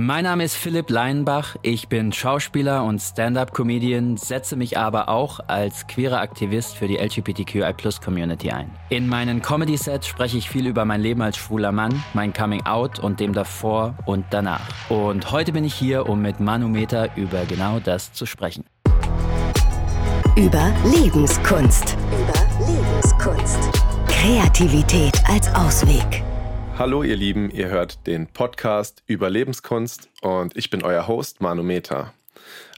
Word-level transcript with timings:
Mein 0.00 0.22
Name 0.22 0.44
ist 0.44 0.54
Philipp 0.54 0.90
Leinbach, 0.90 1.56
ich 1.62 1.88
bin 1.88 2.12
Schauspieler 2.12 2.84
und 2.84 3.00
Stand-up-Comedian, 3.00 4.16
setze 4.16 4.54
mich 4.54 4.78
aber 4.78 5.08
auch 5.08 5.40
als 5.48 5.88
queerer 5.88 6.20
Aktivist 6.20 6.76
für 6.76 6.86
die 6.86 6.98
LGBTQI-Plus-Community 6.98 8.52
ein. 8.52 8.70
In 8.90 9.08
meinen 9.08 9.42
Comedy-Sets 9.42 10.06
spreche 10.06 10.38
ich 10.38 10.48
viel 10.48 10.68
über 10.68 10.84
mein 10.84 11.00
Leben 11.00 11.20
als 11.20 11.36
schwuler 11.36 11.72
Mann, 11.72 12.04
mein 12.14 12.32
Coming-out 12.32 13.00
und 13.00 13.18
dem 13.18 13.32
davor 13.32 13.96
und 14.06 14.24
danach. 14.30 14.68
Und 14.88 15.32
heute 15.32 15.50
bin 15.50 15.64
ich 15.64 15.74
hier, 15.74 16.08
um 16.08 16.22
mit 16.22 16.38
Manometer 16.38 17.08
über 17.16 17.44
genau 17.46 17.80
das 17.80 18.12
zu 18.12 18.24
sprechen. 18.24 18.66
Über 20.36 20.72
Lebenskunst. 20.94 21.96
Über 22.12 22.70
Lebenskunst. 22.72 23.58
Kreativität 24.06 25.20
als 25.28 25.52
Ausweg. 25.56 26.22
Hallo 26.78 27.02
ihr 27.02 27.16
Lieben, 27.16 27.50
ihr 27.50 27.70
hört 27.70 28.06
den 28.06 28.28
Podcast 28.28 29.02
über 29.08 29.28
Lebenskunst 29.28 30.08
und 30.22 30.56
ich 30.56 30.70
bin 30.70 30.84
euer 30.84 31.08
Host 31.08 31.40
Manometer. 31.40 32.14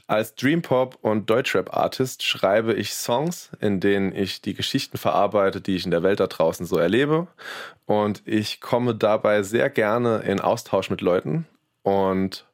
Als 0.07 0.33
Dreampop 0.33 0.97
und 1.01 1.29
Deutschrap-Artist 1.29 2.23
schreibe 2.23 2.73
ich 2.73 2.95
Songs, 2.95 3.51
in 3.59 3.79
denen 3.79 4.11
ich 4.15 4.41
die 4.41 4.55
Geschichten 4.55 4.97
verarbeite, 4.97 5.61
die 5.61 5.75
ich 5.75 5.85
in 5.85 5.91
der 5.91 6.01
Welt 6.01 6.19
da 6.19 6.25
draußen 6.25 6.65
so 6.65 6.79
erlebe. 6.79 7.27
Und 7.85 8.23
ich 8.25 8.59
komme 8.59 8.95
dabei 8.95 9.43
sehr 9.43 9.69
gerne 9.69 10.23
in 10.25 10.39
Austausch 10.39 10.89
mit 10.89 11.01
Leuten 11.01 11.45
und 11.83 12.47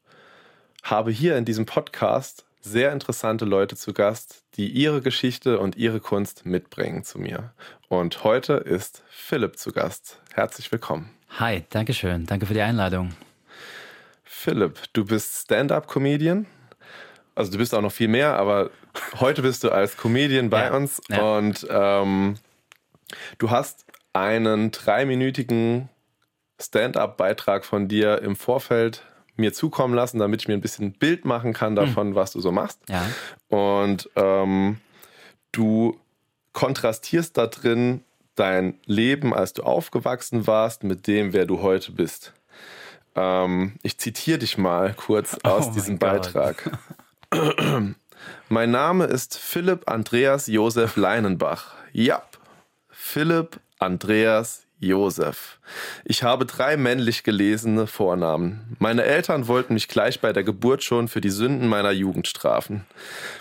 habe 0.84 1.12
hier 1.12 1.38
in 1.38 1.46
diesem 1.46 1.66
Podcast 1.66 2.46
sehr 2.60 2.92
interessante 2.92 3.46
Leute 3.46 3.78
zu 3.78 3.94
Gast, 3.94 4.44
die 4.56 4.68
ihre 4.68 5.00
Geschichte 5.00 5.60
und 5.60 5.78
ihre 5.78 6.02
Kunst 6.02 6.46
mitbringen 6.46 7.06
zu 7.06 7.20
mir. 7.20 7.54
Und 7.88 8.26
heute 8.26 8.56
ist 8.56 9.02
Philipp 9.08 9.58
zu 9.58 9.72
Gast. 9.72 10.20
Herzlich 10.34 10.70
willkommen. 10.74 11.17
Hi, 11.30 11.64
danke 11.70 11.94
schön. 11.94 12.26
Danke 12.26 12.46
für 12.46 12.54
die 12.54 12.62
Einladung. 12.62 13.14
Philipp, 14.24 14.80
du 14.94 15.06
bist 15.06 15.44
Stand-up-Comedian. 15.44 16.46
Also 17.36 17.52
du 17.52 17.58
bist 17.58 17.76
auch 17.76 17.82
noch 17.82 17.92
viel 17.92 18.08
mehr, 18.08 18.36
aber 18.38 18.72
heute 19.20 19.42
bist 19.42 19.64
du 19.64 19.70
als 19.70 19.98
Comedian 19.98 20.50
bei 20.50 20.66
ja, 20.66 20.76
uns 20.76 21.02
ja. 21.10 21.38
und 21.38 21.68
ähm, 21.70 22.36
du 23.38 23.52
hast 23.52 23.86
einen 24.14 24.72
dreiminütigen 24.72 25.90
Stand-up-Beitrag 26.60 27.66
von 27.66 27.88
dir 27.88 28.22
im 28.24 28.36
Vorfeld 28.36 29.04
mir 29.36 29.54
zukommen 29.54 29.94
lassen, 29.94 30.18
damit 30.18 30.42
ich 30.42 30.48
mir 30.48 30.56
ein 30.56 30.62
bisschen 30.62 30.94
Bild 30.94 31.26
machen 31.26 31.54
kann 31.54 31.76
davon, 31.76 32.10
mhm. 32.10 32.16
was 32.16 32.32
du 32.32 32.42
so 32.42 32.52
machst. 32.52 32.80
Ja. 32.90 33.06
Und 33.50 34.10
ähm, 34.16 34.82
du 35.52 36.00
kontrastierst 36.54 37.38
da 37.38 37.46
drin 37.46 38.04
dein 38.38 38.80
Leben, 38.86 39.34
als 39.34 39.54
du 39.54 39.64
aufgewachsen 39.64 40.48
warst, 40.48 40.84
mit 40.84 41.08
dem, 41.08 41.34
wer 41.34 41.46
du 41.46 41.62
heute 41.62 41.92
bist. 41.92 42.34
Ähm, 43.16 43.74
ich 43.84 43.98
zitiere 43.98 44.38
dich 44.38 44.58
mal 44.58 44.94
kurz 44.94 45.38
oh 45.44 45.50
aus 45.50 45.68
oh 45.68 45.72
diesem 45.72 45.98
Beitrag. 45.98 46.78
mein 48.50 48.72
Name 48.72 49.06
ist 49.06 49.38
Philipp 49.38 49.90
Andreas 49.90 50.48
Josef 50.48 50.96
Leinenbach. 50.96 51.74
Ja, 51.92 52.22
Philipp 52.90 53.60
Andreas 53.80 54.67
Josef. 54.80 55.58
Ich 56.06 56.22
habe 56.22 56.46
drei 56.46 56.78
männlich 56.78 57.24
gelesene 57.24 57.88
Vornamen. 57.88 58.76
Meine 58.80 59.04
Eltern 59.04 59.48
wollten 59.48 59.74
mich 59.74 59.88
gleich 59.88 60.22
bei 60.22 60.34
der 60.34 60.44
Geburt 60.44 60.84
schon 60.84 61.08
für 61.08 61.20
die 61.20 61.32
Sünden 61.32 61.68
meiner 61.68 61.92
Jugend 61.92 62.28
strafen. 62.28 62.86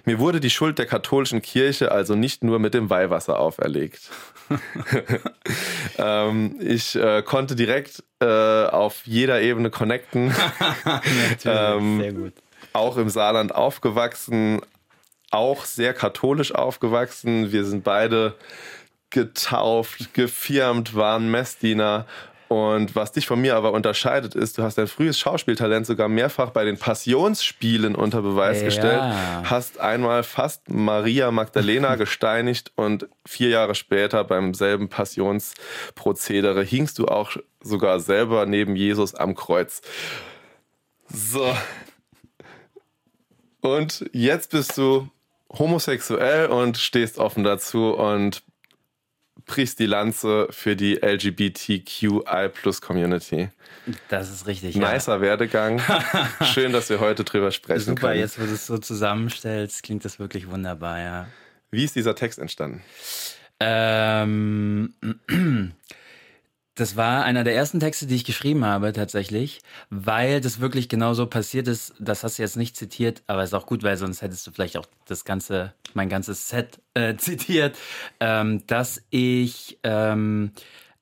Mir 0.04 0.18
wurde 0.18 0.40
die 0.40 0.50
Schuld 0.50 0.78
der 0.78 0.86
katholischen 0.86 1.42
Kirche 1.42 1.92
also 1.92 2.14
nicht 2.14 2.42
nur 2.42 2.58
mit 2.58 2.72
dem 2.72 2.88
Weihwasser 2.88 3.38
auferlegt. 3.38 4.10
ähm, 5.98 6.56
ich 6.60 6.96
äh, 6.96 7.22
konnte 7.22 7.54
direkt 7.54 8.02
äh, 8.20 8.64
auf 8.64 9.02
jeder 9.04 9.42
Ebene 9.42 9.70
connecten. 9.70 10.34
ähm, 11.44 12.00
sehr 12.00 12.12
gut. 12.12 12.32
Auch 12.72 12.96
im 12.96 13.10
Saarland 13.10 13.54
aufgewachsen, 13.54 14.60
auch 15.30 15.64
sehr 15.64 15.92
katholisch 15.92 16.54
aufgewachsen. 16.54 17.52
Wir 17.52 17.64
sind 17.64 17.84
beide 17.84 18.34
getauft, 19.10 20.14
gefirmt, 20.14 20.94
waren 20.94 21.30
Messdiener. 21.30 22.06
Und 22.48 22.94
was 22.94 23.10
dich 23.10 23.26
von 23.26 23.40
mir 23.40 23.56
aber 23.56 23.72
unterscheidet, 23.72 24.36
ist, 24.36 24.56
du 24.56 24.62
hast 24.62 24.78
dein 24.78 24.86
frühes 24.86 25.18
Schauspieltalent 25.18 25.84
sogar 25.84 26.08
mehrfach 26.08 26.50
bei 26.50 26.64
den 26.64 26.78
Passionsspielen 26.78 27.96
unter 27.96 28.22
Beweis 28.22 28.58
ja. 28.58 28.66
gestellt, 28.66 29.02
hast 29.44 29.80
einmal 29.80 30.22
fast 30.22 30.70
Maria 30.70 31.32
Magdalena 31.32 31.94
gesteinigt 31.96 32.70
und 32.76 33.08
vier 33.26 33.48
Jahre 33.48 33.74
später 33.74 34.22
beim 34.22 34.54
selben 34.54 34.88
Passionsprozedere 34.88 36.62
hingst 36.62 37.00
du 37.00 37.08
auch 37.08 37.36
sogar 37.62 37.98
selber 37.98 38.46
neben 38.46 38.76
Jesus 38.76 39.16
am 39.16 39.34
Kreuz. 39.34 39.82
So. 41.08 41.52
Und 43.60 44.08
jetzt 44.12 44.52
bist 44.52 44.78
du 44.78 45.08
homosexuell 45.50 46.46
und 46.46 46.76
stehst 46.76 47.18
offen 47.18 47.42
dazu 47.42 47.92
und 47.92 48.42
brichst 49.46 49.78
die 49.78 49.86
Lanze 49.86 50.48
für 50.50 50.76
die 50.76 50.96
LGBTQI 50.96 52.48
Plus 52.52 52.80
Community. 52.80 53.48
Das 54.08 54.30
ist 54.30 54.46
richtig. 54.46 54.76
Nicer 54.76 55.14
ja. 55.14 55.20
Werdegang. 55.20 55.80
Schön, 56.42 56.72
dass 56.72 56.90
wir 56.90 57.00
heute 57.00 57.24
drüber 57.24 57.52
sprechen 57.52 57.90
Super, 57.90 58.08
können. 58.08 58.20
jetzt, 58.20 58.40
wo 58.40 58.44
du 58.44 58.52
es 58.52 58.66
so 58.66 58.78
zusammenstellst, 58.78 59.82
klingt 59.82 60.04
das 60.04 60.18
wirklich 60.18 60.50
wunderbar, 60.50 61.00
ja. 61.00 61.26
Wie 61.70 61.84
ist 61.84 61.96
dieser 61.96 62.14
Text 62.14 62.38
entstanden? 62.38 62.82
Ähm, 63.60 64.94
Das 66.76 66.94
war 66.94 67.24
einer 67.24 67.42
der 67.42 67.54
ersten 67.54 67.80
Texte, 67.80 68.06
die 68.06 68.16
ich 68.16 68.24
geschrieben 68.24 68.62
habe, 68.66 68.92
tatsächlich, 68.92 69.60
weil 69.88 70.42
das 70.42 70.60
wirklich 70.60 70.90
genauso 70.90 71.26
passiert 71.26 71.68
ist. 71.68 71.94
Das 71.98 72.22
hast 72.22 72.36
du 72.38 72.42
jetzt 72.42 72.58
nicht 72.58 72.76
zitiert, 72.76 73.22
aber 73.26 73.42
ist 73.42 73.54
auch 73.54 73.64
gut, 73.64 73.82
weil 73.82 73.96
sonst 73.96 74.20
hättest 74.20 74.46
du 74.46 74.50
vielleicht 74.50 74.76
auch 74.76 74.84
das 75.06 75.24
ganze, 75.24 75.72
mein 75.96 76.08
ganzes 76.08 76.48
Set 76.48 76.80
äh, 76.94 77.14
zitiert, 77.16 77.76
ähm, 78.20 78.66
dass 78.66 79.02
ich 79.10 79.78
ähm, 79.82 80.52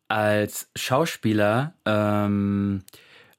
als 0.09 0.71
Schauspieler 0.77 1.75
ähm, 1.85 2.83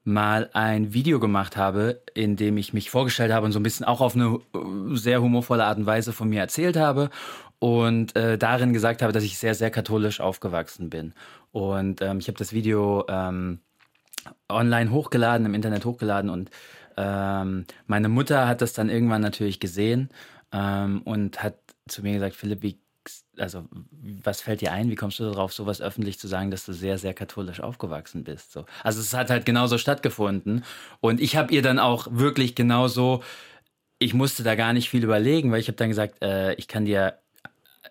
mal 0.03 0.49
ein 0.53 0.93
Video 0.93 1.19
gemacht 1.19 1.57
habe, 1.57 2.01
in 2.13 2.35
dem 2.35 2.57
ich 2.57 2.73
mich 2.73 2.91
vorgestellt 2.91 3.31
habe 3.31 3.45
und 3.45 3.51
so 3.51 3.59
ein 3.59 3.63
bisschen 3.63 3.85
auch 3.85 4.01
auf 4.01 4.15
eine 4.15 4.39
äh, 4.53 4.95
sehr 4.95 5.21
humorvolle 5.21 5.65
Art 5.65 5.79
und 5.79 5.87
Weise 5.87 6.13
von 6.13 6.29
mir 6.29 6.41
erzählt 6.41 6.77
habe 6.77 7.09
und 7.59 8.15
äh, 8.15 8.37
darin 8.37 8.71
gesagt 8.73 9.01
habe, 9.01 9.13
dass 9.13 9.23
ich 9.23 9.39
sehr, 9.39 9.55
sehr 9.55 9.71
katholisch 9.71 10.21
aufgewachsen 10.21 10.89
bin. 10.89 11.13
Und 11.51 12.01
ähm, 12.01 12.19
ich 12.19 12.27
habe 12.27 12.37
das 12.37 12.53
Video 12.53 13.05
ähm, 13.07 13.59
online 14.47 14.91
hochgeladen, 14.91 15.45
im 15.45 15.53
Internet 15.55 15.85
hochgeladen 15.85 16.29
und 16.29 16.51
ähm, 16.97 17.65
meine 17.87 18.07
Mutter 18.07 18.47
hat 18.47 18.61
das 18.61 18.73
dann 18.73 18.89
irgendwann 18.89 19.21
natürlich 19.21 19.59
gesehen 19.59 20.09
ähm, 20.55 21.01
und 21.03 21.43
hat 21.43 21.55
zu 21.87 22.01
mir 22.01 22.13
gesagt, 22.13 22.35
Philipp, 22.35 22.63
wie, 22.63 22.79
also 23.37 23.65
was 24.23 24.41
fällt 24.41 24.61
dir 24.61 24.71
ein? 24.71 24.89
Wie 24.89 24.95
kommst 24.95 25.19
du 25.19 25.25
darauf, 25.25 25.53
sowas 25.53 25.81
öffentlich 25.81 26.17
zu 26.17 26.27
sagen, 26.27 26.49
dass 26.49 26.65
du 26.65 26.73
sehr, 26.73 26.97
sehr 26.97 27.13
katholisch 27.13 27.59
aufgewachsen 27.59 28.23
bist? 28.23 28.53
So. 28.53 28.65
Also 28.83 29.01
es 29.01 29.13
hat 29.13 29.29
halt 29.29 29.45
genauso 29.45 29.77
stattgefunden 29.77 30.63
und 31.01 31.19
ich 31.19 31.35
habe 31.35 31.53
ihr 31.53 31.61
dann 31.61 31.79
auch 31.79 32.07
wirklich 32.09 32.55
genauso 32.55 33.21
ich 33.97 34.13
musste 34.13 34.43
da 34.43 34.55
gar 34.55 34.73
nicht 34.73 34.89
viel 34.89 35.03
überlegen, 35.03 35.51
weil 35.51 35.59
ich 35.59 35.67
habe 35.67 35.77
dann 35.77 35.89
gesagt, 35.89 36.21
äh, 36.21 36.53
ich 36.55 36.67
kann 36.67 36.85
dir 36.85 37.17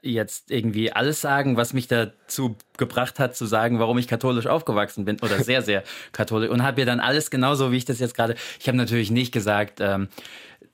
jetzt 0.05 0.51
irgendwie 0.51 0.93
alles 0.93 1.21
sagen, 1.21 1.57
was 1.57 1.73
mich 1.73 1.89
dazu 1.89 2.57
gebracht 2.77 3.19
hat, 3.19 3.37
zu 3.37 3.47
sagen, 3.47 3.79
warum 3.79 3.99
ich 3.99 4.07
katholisch 4.07 4.47
aufgewachsen 4.47 5.05
bin 5.05 5.19
oder 5.21 5.43
sehr, 5.43 5.63
sehr 5.63 5.83
katholisch 6.13 6.51
und 6.51 6.63
habe 6.63 6.83
mir 6.83 6.87
dann 6.87 7.01
alles 7.01 7.31
genauso, 7.31 7.73
wie 7.73 7.77
ich 7.77 7.85
das 7.85 7.99
jetzt 7.99 8.15
gerade. 8.15 8.35
Ich 8.61 8.69
habe 8.69 8.77
natürlich 8.77 9.11
nicht 9.11 9.33
gesagt, 9.33 9.81
ähm, 9.81 10.09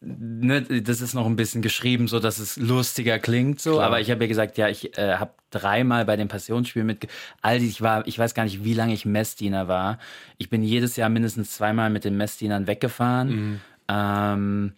ne, 0.00 0.62
das 0.62 1.00
ist 1.00 1.14
noch 1.14 1.26
ein 1.26 1.36
bisschen 1.36 1.62
geschrieben, 1.62 2.08
so 2.08 2.18
dass 2.18 2.38
es 2.38 2.56
lustiger 2.56 3.18
klingt, 3.18 3.60
so. 3.60 3.74
Klar. 3.74 3.86
Aber 3.86 4.00
ich 4.00 4.10
habe 4.10 4.24
ja 4.24 4.28
gesagt, 4.28 4.58
ja, 4.58 4.68
ich 4.68 4.96
äh, 4.98 5.16
habe 5.16 5.32
dreimal 5.50 6.04
bei 6.04 6.16
dem 6.16 6.28
Passionsspiel 6.28 6.84
mit, 6.84 7.06
all 7.42 7.62
ich 7.62 7.82
war, 7.82 8.06
ich 8.06 8.18
weiß 8.18 8.34
gar 8.34 8.44
nicht, 8.44 8.64
wie 8.64 8.74
lange 8.74 8.94
ich 8.94 9.04
Messdiener 9.04 9.68
war. 9.68 9.98
Ich 10.38 10.50
bin 10.50 10.62
jedes 10.62 10.97
Jahr 10.97 11.08
mindestens 11.08 11.52
zweimal 11.52 11.91
mit 11.91 12.04
den 12.04 12.16
Messdienern 12.16 12.66
weggefahren. 12.66 13.28
Mhm. 13.28 13.60
Ähm, 13.88 14.72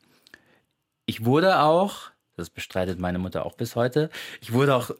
ich 1.07 1.25
wurde 1.25 1.61
auch 1.61 2.12
das 2.37 2.51
bestreitet 2.51 2.99
meine 2.99 3.19
Mutter 3.19 3.45
auch 3.45 3.55
bis 3.55 3.77
heute. 3.77 4.11
Ich 4.41 4.53
wurde 4.53 4.75
auch 4.75 4.91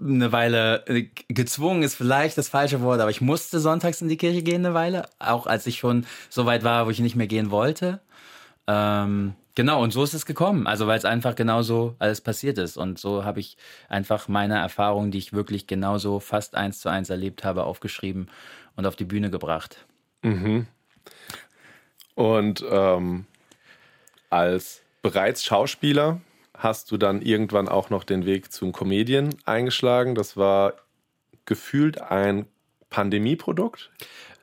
eine 0.00 0.32
Weile 0.32 0.86
äh, 0.86 1.08
gezwungen, 1.28 1.82
ist 1.82 1.94
vielleicht 1.94 2.38
das 2.38 2.48
falsche 2.48 2.80
Wort, 2.80 3.00
aber 3.00 3.10
ich 3.10 3.20
musste 3.20 3.60
sonntags 3.60 4.00
in 4.00 4.08
die 4.08 4.16
Kirche 4.16 4.42
gehen 4.42 4.64
eine 4.64 4.74
Weile, 4.74 5.08
auch 5.18 5.46
als 5.46 5.66
ich 5.66 5.78
schon 5.78 6.06
so 6.28 6.46
weit 6.46 6.64
war, 6.64 6.86
wo 6.86 6.90
ich 6.90 7.00
nicht 7.00 7.16
mehr 7.16 7.26
gehen 7.26 7.50
wollte. 7.50 8.00
Ähm, 8.66 9.34
genau, 9.54 9.82
und 9.82 9.92
so 9.92 10.04
ist 10.04 10.14
es 10.14 10.26
gekommen. 10.26 10.66
Also 10.66 10.86
weil 10.86 10.98
es 10.98 11.04
einfach 11.04 11.34
genauso 11.34 11.96
alles 11.98 12.20
passiert 12.20 12.58
ist. 12.58 12.76
Und 12.76 12.98
so 12.98 13.24
habe 13.24 13.40
ich 13.40 13.56
einfach 13.88 14.28
meine 14.28 14.58
Erfahrungen, 14.58 15.10
die 15.10 15.18
ich 15.18 15.32
wirklich 15.32 15.66
genauso 15.66 16.20
fast 16.20 16.54
eins 16.54 16.80
zu 16.80 16.88
eins 16.88 17.10
erlebt 17.10 17.44
habe, 17.44 17.64
aufgeschrieben 17.64 18.30
und 18.76 18.86
auf 18.86 18.96
die 18.96 19.04
Bühne 19.04 19.30
gebracht. 19.30 19.86
Mhm. 20.22 20.66
Und 22.14 22.64
ähm, 22.70 23.26
als 24.28 24.82
bereits 25.02 25.44
Schauspieler 25.44 26.20
hast 26.60 26.90
du 26.92 26.96
dann 26.96 27.22
irgendwann 27.22 27.68
auch 27.68 27.90
noch 27.90 28.04
den 28.04 28.26
Weg 28.26 28.52
zum 28.52 28.72
Comedian 28.72 29.30
eingeschlagen. 29.44 30.14
Das 30.14 30.36
war 30.36 30.74
gefühlt 31.46 32.00
ein 32.00 32.46
Pandemieprodukt. 32.90 33.90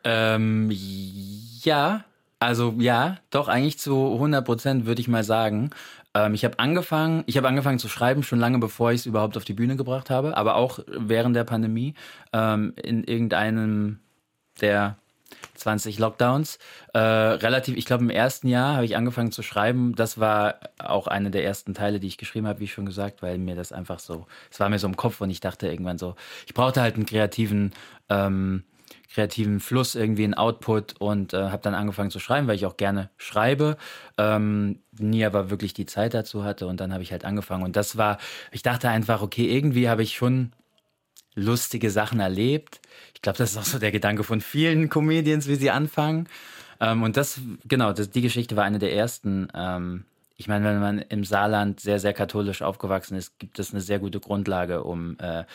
Ähm, 0.04 0.70
ja, 0.72 2.04
Also 2.40 2.76
ja, 2.78 3.18
doch 3.30 3.48
eigentlich 3.48 3.80
zu 3.80 4.14
100 4.14 4.46
Prozent 4.46 4.86
würde 4.86 5.02
ich 5.02 5.08
mal 5.08 5.24
sagen. 5.24 5.72
Ähm, 6.14 6.34
ich 6.34 6.44
habe 6.44 6.60
angefangen, 6.60 7.24
ich 7.28 7.38
habe 7.38 7.48
angefangen 7.48 7.80
zu 7.80 7.88
schreiben 7.90 8.24
schon 8.24 8.40
lange 8.40 8.60
bevor 8.60 8.92
ich 8.92 9.02
es 9.02 9.06
überhaupt 9.06 9.38
auf 9.38 9.46
die 9.46 9.54
Bühne 9.54 9.76
gebracht 9.76 10.10
habe, 10.10 10.38
aber 10.38 10.56
auch 10.56 10.80
während 10.88 11.36
der 11.36 11.44
Pandemie 11.44 11.94
ähm, 12.34 12.74
in 12.82 13.04
irgendeinem 13.04 14.00
der 14.62 14.98
20 15.58 16.00
Lockdowns. 16.00 16.60
Äh, 16.94 17.00
relativ, 17.00 17.78
ich 17.78 17.86
glaube, 17.86 18.04
im 18.04 18.10
ersten 18.10 18.48
Jahr 18.48 18.76
habe 18.76 18.86
ich 18.86 18.96
angefangen 18.96 19.32
zu 19.32 19.44
schreiben. 19.44 19.96
Das 19.96 20.20
war 20.20 20.60
auch 20.80 21.08
eine 21.08 21.32
der 21.32 21.44
ersten 21.44 21.74
Teile, 21.74 22.00
die 22.00 22.08
ich 22.08 22.18
geschrieben 22.18 22.48
habe, 22.48 22.60
wie 22.60 22.68
schon 22.68 22.86
gesagt, 22.86 23.22
weil 23.22 23.38
mir 23.38 23.56
das 23.56 23.72
einfach 23.72 24.00
so, 24.00 24.28
es 24.52 24.60
war 24.60 24.70
mir 24.70 24.80
so 24.80 24.88
im 24.88 24.98
Kopf 24.98 25.22
und 25.22 25.30
ich 25.30 25.40
dachte 25.40 25.68
irgendwann 25.68 25.98
so, 25.98 26.16
ich 26.46 26.54
brauchte 26.54 26.82
halt 26.82 26.96
einen 26.96 27.06
kreativen 27.06 27.74
ähm, 28.10 28.64
kreativen 29.14 29.60
Fluss, 29.60 29.96
irgendwie 29.96 30.26
einen 30.26 30.34
Output 30.34 30.96
und 31.00 31.34
äh, 31.34 31.50
habe 31.50 31.62
dann 31.62 31.74
angefangen 31.74 32.12
zu 32.12 32.20
schreiben, 32.20 32.48
weil 32.48 32.56
ich 32.56 32.66
auch 32.66 32.78
gerne 32.78 33.10
schreibe, 33.18 33.78
ähm, 34.18 34.80
nie 35.00 35.26
aber 35.26 35.50
wirklich 35.50 35.74
die 35.74 35.86
Zeit 35.86 36.14
dazu 36.14 36.44
hatte 36.44 36.68
und 36.68 36.80
dann 36.80 36.94
habe 36.94 37.04
ich 37.04 37.12
halt 37.12 37.26
angefangen 37.26 37.64
und 37.64 37.76
das 37.76 37.98
war, 37.98 38.18
ich 38.52 38.64
dachte 38.64 38.90
einfach, 38.90 39.22
okay, 39.22 39.48
irgendwie 39.48 39.90
habe 39.90 40.04
ich 40.04 40.16
schon 40.16 40.52
lustige 41.38 41.90
Sachen 41.92 42.20
erlebt. 42.20 42.82
Ich 43.14 43.22
glaube, 43.22 43.38
das 43.38 43.52
ist 43.52 43.58
auch 43.58 43.64
so 43.64 43.80
der 43.80 43.92
Gedanke 43.92 44.24
von 44.24 44.42
vielen 44.42 44.90
Comedians, 44.90 45.48
wie 45.48 45.56
sie 45.56 45.72
anfangen. 45.72 46.28
Ähm, 46.82 47.04
und 47.04 47.16
das, 47.16 47.40
genau, 47.66 47.94
das, 47.94 48.10
die 48.10 48.22
Geschichte 48.22 48.56
war 48.56 48.66
eine 48.66 48.80
der 48.80 48.94
ersten. 48.94 49.48
Ähm, 49.54 50.04
ich 50.36 50.48
meine, 50.48 50.66
wenn 50.66 50.80
man 50.80 51.00
im 51.00 51.24
Saarland 51.24 51.80
sehr, 51.80 52.00
sehr 52.00 52.14
katholisch 52.14 52.62
aufgewachsen 52.62 53.16
ist, 53.18 53.40
gibt 53.40 53.60
es 53.60 53.72
eine 53.72 53.82
sehr 53.82 54.00
gute 54.00 54.20
Grundlage, 54.20 54.84
um 54.84 55.18
äh, 55.20 55.46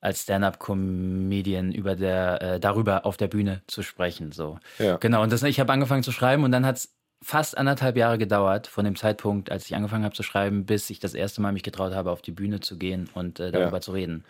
als 0.00 0.22
Stand-up-Comedian 0.22 1.72
über 1.72 1.96
der 1.96 2.42
äh, 2.42 2.60
darüber 2.60 3.06
auf 3.06 3.16
der 3.16 3.28
Bühne 3.28 3.62
zu 3.66 3.82
sprechen. 3.82 4.32
So. 4.32 4.58
Ja. 4.78 4.96
Genau. 4.96 5.22
Und 5.22 5.32
das, 5.32 5.42
ich 5.42 5.60
habe 5.60 5.72
angefangen 5.72 6.02
zu 6.02 6.12
schreiben 6.12 6.44
und 6.44 6.52
dann 6.52 6.66
hat 6.66 6.76
es 6.76 6.94
fast 7.22 7.56
anderthalb 7.56 7.96
Jahre 7.96 8.18
gedauert, 8.18 8.66
von 8.66 8.84
dem 8.84 8.96
Zeitpunkt, 8.96 9.50
als 9.50 9.64
ich 9.64 9.74
angefangen 9.74 10.04
habe 10.04 10.14
zu 10.14 10.22
schreiben, 10.22 10.66
bis 10.66 10.90
ich 10.90 10.98
das 11.00 11.14
erste 11.14 11.40
Mal 11.40 11.52
mich 11.52 11.62
getraut 11.62 11.94
habe, 11.94 12.10
auf 12.10 12.20
die 12.20 12.32
Bühne 12.32 12.60
zu 12.60 12.76
gehen 12.76 13.08
und 13.14 13.40
äh, 13.40 13.50
darüber 13.50 13.78
ja. 13.78 13.80
zu 13.80 13.92
reden. 13.92 14.24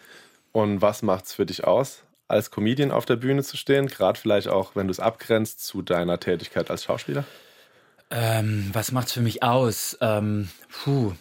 Und 0.55 0.81
was 0.81 1.03
macht 1.03 1.25
es 1.25 1.33
für 1.35 1.47
dich 1.47 1.65
aus, 1.65 2.05
als 2.29 2.53
Comedian 2.53 2.93
auf 2.93 3.07
der 3.07 3.17
Bühne 3.17 3.43
zu 3.43 3.57
stehen? 3.57 3.89
Gerade 3.89 4.21
vielleicht 4.21 4.47
auch, 4.47 4.77
wenn 4.77 4.87
du 4.87 4.93
es 4.93 5.01
abgrenzt 5.01 5.65
zu 5.65 5.83
deiner 5.83 6.21
Tätigkeit 6.21 6.71
als 6.71 6.85
Schauspieler? 6.85 7.25
Ähm, 8.09 8.71
was 8.73 8.93
macht 8.93 9.09
es 9.09 9.15
für 9.15 9.21
mich 9.21 9.43
aus? 9.43 9.99
Ähm, 10.01 10.49
puh. 10.71 11.15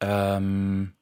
Ähm, 0.00 0.92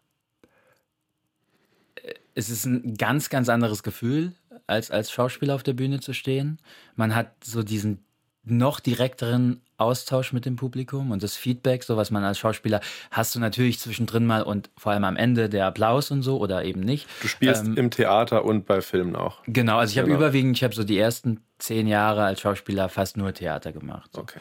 es 2.35 2.50
ist 2.50 2.67
ein 2.67 2.99
ganz, 2.99 3.31
ganz 3.31 3.49
anderes 3.49 3.82
Gefühl, 3.82 4.35
als 4.67 4.91
als 4.91 5.11
Schauspieler 5.11 5.55
auf 5.55 5.62
der 5.62 5.73
Bühne 5.73 6.00
zu 6.00 6.12
stehen. 6.12 6.59
Man 6.94 7.14
hat 7.14 7.43
so 7.43 7.62
diesen 7.62 8.05
noch 8.47 8.81
direkteren 8.81 9.61
Austausch 9.79 10.33
mit 10.33 10.47
dem 10.47 10.57
Publikum 10.57 11.11
und 11.11 11.23
das 11.23 11.37
Feedback, 11.37 11.85
so 11.85 11.97
was 11.97 12.11
man 12.11 12.25
als 12.25 12.39
Schauspieler 12.39 12.81
hast 13.11 13.35
du 13.35 13.41
natürlich 13.41 13.79
zwischendrin 13.79 14.25
mal 14.25 14.43
und 14.43 14.71
vor 14.77 14.93
allem 14.93 15.05
am 15.05 15.17
Ende 15.17 15.51
der 15.51 15.67
Applaus 15.67 16.11
und 16.11 16.23
so 16.23 16.39
oder 16.39 16.65
eben 16.65 16.81
nicht. 16.81 17.07
Du 17.21 17.29
spielst 17.29 17.65
ähm, 17.65 17.77
im 17.77 17.91
Theater 17.91 18.45
und 18.45 18.65
bei 18.67 18.81
Filmen 18.81 19.17
auch. 19.17 19.43
Genau, 19.47 19.79
also 19.79 19.91
ich 19.91 19.97
genau. 19.97 20.15
habe 20.15 20.25
überwiegend, 20.25 20.57
ich 20.57 20.65
habe 20.65 20.75
so 20.75 20.85
die 20.85 20.99
ersten 20.99 21.41
zehn 21.59 21.87
Jahre 21.87 22.25
als 22.25 22.41
Schauspieler 22.41 22.89
fast 22.89 23.17
nur 23.17 23.35
Theater 23.35 23.73
gemacht. 23.73 24.11
So. 24.15 24.23
Okay. 24.23 24.39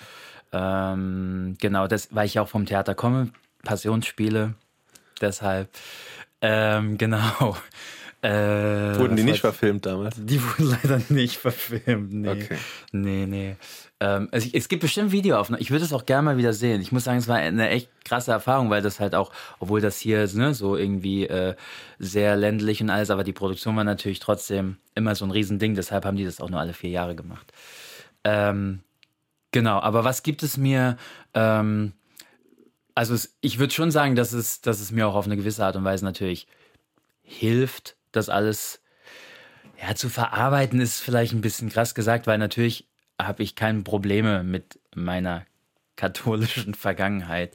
Ähm, 0.54 1.58
genau, 1.60 1.88
das, 1.88 2.16
weil 2.16 2.28
ich 2.28 2.40
auch 2.40 2.48
vom 2.48 2.66
Theater 2.66 2.96
komme, 2.96 3.32
Passionsspiele, 3.64 4.54
deshalb. 5.20 5.70
Ähm, 6.42 6.98
genau. 6.98 7.58
Äh, 8.22 8.98
wurden 8.98 9.16
die 9.16 9.24
nicht 9.24 9.42
verfilmt 9.42 9.86
damals? 9.86 10.16
Die 10.18 10.42
wurden 10.42 10.78
leider 10.84 11.02
nicht 11.10 11.38
verfilmt. 11.38 12.12
Nee. 12.12 12.30
Okay. 12.30 12.58
Nee, 12.92 13.26
nee. 13.28 13.56
Ähm, 14.00 14.30
also 14.32 14.50
es 14.52 14.68
gibt 14.68 14.82
bestimmt 14.82 15.12
Videoaufnahmen. 15.12 15.62
Ich 15.62 15.70
würde 15.70 15.86
es 15.86 15.94
auch 15.94 16.06
gerne 16.06 16.24
mal 16.24 16.38
wieder 16.38 16.54
sehen. 16.54 16.82
Ich 16.82 16.92
muss 16.92 17.04
sagen, 17.04 17.20
es 17.20 17.28
war 17.28 17.38
eine 17.38 17.70
echt 17.70 17.90
krasse 18.04 18.32
Erfahrung, 18.32 18.70
weil 18.70 18.82
das 18.82 19.00
halt 19.00 19.16
auch, 19.16 19.32
obwohl 19.60 19.80
das 19.80 20.00
hier 20.00 20.28
ne, 20.34 20.54
so 20.54 20.76
irgendwie 20.76 21.28
äh, 21.28 21.56
sehr 22.00 22.36
ländlich 22.36 22.82
und 22.82 22.90
alles, 22.90 23.10
aber 23.12 23.24
die 23.24 23.34
Produktion 23.34 23.76
war 23.76 23.84
natürlich 23.84 24.20
trotzdem 24.20 24.78
immer 24.96 25.14
so 25.14 25.26
ein 25.26 25.32
Riesending. 25.32 25.76
Deshalb 25.76 26.06
haben 26.06 26.18
die 26.18 26.26
das 26.26 26.42
auch 26.42 26.50
nur 26.50 26.60
alle 26.60 26.74
vier 26.74 26.90
Jahre 26.90 27.16
gemacht. 27.16 27.54
Ähm, 28.24 28.80
genau, 29.52 29.80
aber 29.80 30.04
was 30.04 30.24
gibt 30.24 30.42
es 30.42 30.58
mir? 30.58 30.98
Ähm, 31.36 31.94
also 32.96 33.14
es, 33.14 33.38
ich 33.42 33.60
würde 33.60 33.74
schon 33.74 33.92
sagen, 33.92 34.16
dass 34.16 34.34
es, 34.34 34.62
dass 34.62 34.80
es 34.80 34.92
mir 34.92 35.08
auch 35.08 35.16
auf 35.16 35.26
eine 35.26 35.38
gewisse 35.38 35.64
Art 35.64 35.76
und 35.76 35.84
Weise 35.84 36.06
natürlich 36.06 36.48
hilft, 37.22 37.98
das 38.16 38.30
alles 38.30 38.82
ja, 39.82 39.96
zu 39.96 40.10
verarbeiten, 40.10 40.80
ist 40.80 41.02
vielleicht 41.02 41.34
ein 41.34 41.42
bisschen 41.42 41.70
krass 41.70 41.96
gesagt, 41.96 42.28
weil 42.28 42.38
natürlich 42.38 42.88
habe 43.22 43.44
ich 43.44 43.56
keine 43.56 43.82
Probleme 43.82 44.44
mit 44.44 44.80
meiner 44.94 45.46
katholischen 45.96 46.74
Vergangenheit. 46.76 47.54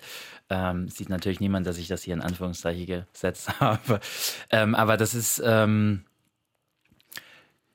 Ähm, 0.49 0.89
sieht 0.89 1.09
natürlich 1.09 1.41
niemand, 1.41 1.67
dass 1.67 1.79
ich 1.79 1.89
das 1.89 2.03
hier 2.03 2.15
in 2.15 2.23
Anführungszeichen 2.23 2.87
gesetzt 2.87 3.49
habe. 3.61 4.01
Ähm, 4.51 4.75
aber 4.75 4.97
das 4.97 5.15
ist, 5.15 5.41
ähm, 5.45 6.05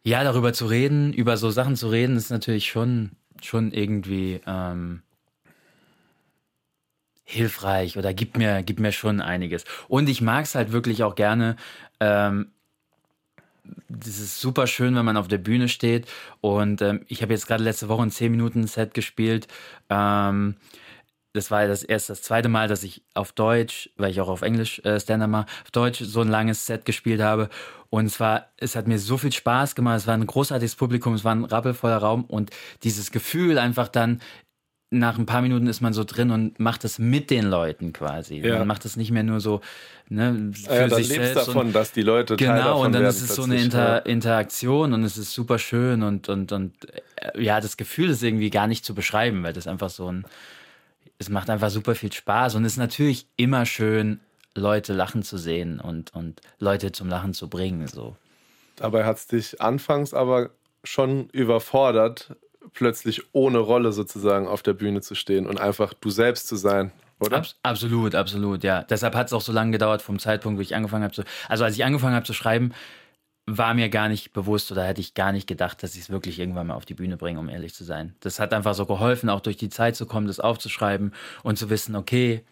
ja, 0.03 0.23
darüber 0.23 0.53
zu 0.53 0.67
reden, 0.67 1.13
über 1.13 1.37
so 1.37 1.49
Sachen 1.49 1.75
zu 1.75 1.87
reden, 1.87 2.15
ist 2.15 2.29
natürlich 2.29 2.69
schon, 2.69 3.11
schon 3.41 3.71
irgendwie 3.71 4.41
ähm, 4.45 5.01
hilfreich 7.23 7.97
oder 7.97 8.13
gibt 8.13 8.37
mir, 8.37 8.61
gibt 8.61 8.79
mir 8.79 8.91
schon 8.91 9.19
einiges. 9.19 9.63
Und 9.87 10.07
ich 10.09 10.21
mag 10.21 10.45
es 10.45 10.53
halt 10.53 10.71
wirklich 10.71 11.01
auch 11.03 11.15
gerne. 11.15 11.55
Ähm, 11.99 12.51
das 13.89 14.19
ist 14.19 14.39
super 14.39 14.67
schön, 14.67 14.95
wenn 14.95 15.05
man 15.05 15.17
auf 15.17 15.27
der 15.27 15.37
Bühne 15.37 15.69
steht. 15.69 16.07
Und 16.41 16.81
ähm, 16.81 17.05
ich 17.07 17.21
habe 17.21 17.33
jetzt 17.33 17.47
gerade 17.47 17.63
letzte 17.63 17.89
Woche 17.89 18.03
ein 18.03 18.11
10 18.11 18.31
Minuten 18.31 18.67
Set 18.67 18.93
gespielt. 18.93 19.47
Ähm, 19.89 20.55
das 21.33 21.51
war 21.51 21.67
das 21.67 21.83
erste, 21.83 22.13
das 22.13 22.21
zweite 22.21 22.47
Mal, 22.47 22.67
dass 22.67 22.83
ich 22.83 23.03
auf 23.13 23.33
Deutsch, 23.33 23.89
weil 23.97 24.09
ich 24.09 24.21
auch 24.21 24.29
auf 24.29 24.41
Englisch 24.41 24.79
äh, 24.85 24.99
Stand-up 24.99 25.29
mache, 25.29 25.47
auf 25.63 25.71
Deutsch 25.71 25.99
so 25.99 26.21
ein 26.21 26.29
langes 26.29 26.65
Set 26.65 26.85
gespielt 26.85 27.21
habe. 27.21 27.49
Und 27.89 28.05
es 28.05 28.19
war, 28.19 28.49
es 28.57 28.75
hat 28.75 28.87
mir 28.87 28.99
so 28.99 29.17
viel 29.17 29.31
Spaß 29.31 29.75
gemacht. 29.75 29.97
Es 29.97 30.07
war 30.07 30.15
ein 30.15 30.25
großartiges 30.25 30.75
Publikum, 30.75 31.13
es 31.13 31.23
war 31.23 31.35
ein 31.35 31.45
rappelvoller 31.45 31.97
Raum 31.97 32.25
und 32.25 32.51
dieses 32.83 33.11
Gefühl 33.11 33.57
einfach 33.57 33.87
dann 33.87 34.21
nach 34.99 35.17
ein 35.17 35.25
paar 35.25 35.41
Minuten 35.41 35.67
ist 35.67 35.81
man 35.81 35.93
so 35.93 36.03
drin 36.03 36.31
und 36.31 36.59
macht 36.59 36.83
das 36.83 36.99
mit 36.99 37.29
den 37.29 37.45
Leuten 37.45 37.93
quasi. 37.93 38.39
Ja. 38.39 38.59
Man 38.59 38.67
macht 38.67 38.85
das 38.85 38.95
nicht 38.95 39.11
mehr 39.11 39.23
nur 39.23 39.39
so 39.39 39.61
ne, 40.09 40.51
für 40.53 40.73
ja, 40.73 40.89
sich 40.89 41.07
selbst. 41.07 41.35
davon, 41.47 41.73
dass 41.73 41.91
die 41.91 42.01
Leute 42.01 42.35
genau 42.35 42.51
Teil 42.51 42.63
davon 42.63 42.85
und 42.85 42.91
dann 42.93 43.05
ist 43.05 43.21
es 43.21 43.35
so 43.35 43.43
eine 43.43 43.61
Inter 43.61 44.05
Interaktion 44.05 44.93
und 44.93 45.03
es 45.03 45.17
ist 45.17 45.33
super 45.33 45.59
schön 45.59 46.03
und 46.03 46.29
und 46.29 46.51
und 46.51 46.73
äh, 47.15 47.41
ja, 47.41 47.61
das 47.61 47.77
Gefühl 47.77 48.09
ist 48.09 48.23
irgendwie 48.23 48.49
gar 48.49 48.67
nicht 48.67 48.85
zu 48.85 48.95
beschreiben, 48.95 49.43
weil 49.43 49.53
das 49.53 49.67
einfach 49.67 49.89
so 49.89 50.11
ein 50.11 50.25
es 51.17 51.29
macht 51.29 51.49
einfach 51.49 51.69
super 51.69 51.95
viel 51.95 52.11
Spaß 52.11 52.55
und 52.55 52.65
es 52.65 52.73
ist 52.73 52.77
natürlich 52.77 53.27
immer 53.37 53.65
schön 53.65 54.19
Leute 54.53 54.93
lachen 54.93 55.23
zu 55.23 55.37
sehen 55.37 55.79
und 55.79 56.13
und 56.13 56.41
Leute 56.59 56.91
zum 56.91 57.09
Lachen 57.09 57.33
zu 57.33 57.49
bringen 57.49 57.87
so. 57.87 58.15
Dabei 58.77 59.05
hat 59.05 59.17
es 59.17 59.27
dich 59.27 59.61
anfangs 59.61 60.13
aber 60.13 60.49
schon 60.83 61.29
überfordert, 61.29 62.35
plötzlich 62.73 63.23
ohne 63.33 63.59
Rolle 63.59 63.91
sozusagen 63.91 64.47
auf 64.47 64.63
der 64.63 64.73
Bühne 64.73 65.01
zu 65.01 65.15
stehen 65.15 65.47
und 65.47 65.59
einfach 65.59 65.93
du 65.93 66.09
selbst 66.09 66.47
zu 66.47 66.55
sein, 66.55 66.91
oder? 67.19 67.37
Abs 67.37 67.55
absolut, 67.63 68.15
absolut, 68.15 68.63
ja. 68.63 68.83
Deshalb 68.83 69.15
hat 69.15 69.27
es 69.27 69.33
auch 69.33 69.41
so 69.41 69.51
lange 69.51 69.71
gedauert 69.71 70.01
vom 70.01 70.19
Zeitpunkt, 70.19 70.57
wo 70.57 70.61
ich 70.61 70.75
angefangen 70.75 71.03
habe 71.03 71.13
zu. 71.13 71.23
Also 71.47 71.63
als 71.63 71.75
ich 71.75 71.85
angefangen 71.85 72.15
habe 72.15 72.25
zu 72.25 72.33
schreiben, 72.33 72.73
war 73.47 73.73
mir 73.73 73.89
gar 73.89 74.09
nicht 74.09 74.33
bewusst 74.33 74.71
oder 74.71 74.83
hätte 74.83 75.01
ich 75.01 75.13
gar 75.13 75.31
nicht 75.31 75.47
gedacht, 75.47 75.83
dass 75.83 75.95
ich 75.95 76.01
es 76.01 76.09
wirklich 76.09 76.39
irgendwann 76.39 76.67
mal 76.67 76.73
auf 76.73 76.85
die 76.85 76.95
Bühne 76.95 77.15
bringe, 77.15 77.39
um 77.39 77.47
ehrlich 77.47 77.75
zu 77.75 77.83
sein. 77.83 78.15
Das 78.21 78.39
hat 78.39 78.53
einfach 78.53 78.73
so 78.73 78.85
geholfen, 78.85 79.29
auch 79.29 79.41
durch 79.41 79.57
die 79.57 79.69
Zeit 79.69 79.95
zu 79.95 80.07
kommen, 80.07 80.27
das 80.27 80.39
aufzuschreiben 80.39 81.13
und 81.43 81.57
zu 81.57 81.69
wissen, 81.69 81.95
okay, 81.95 82.43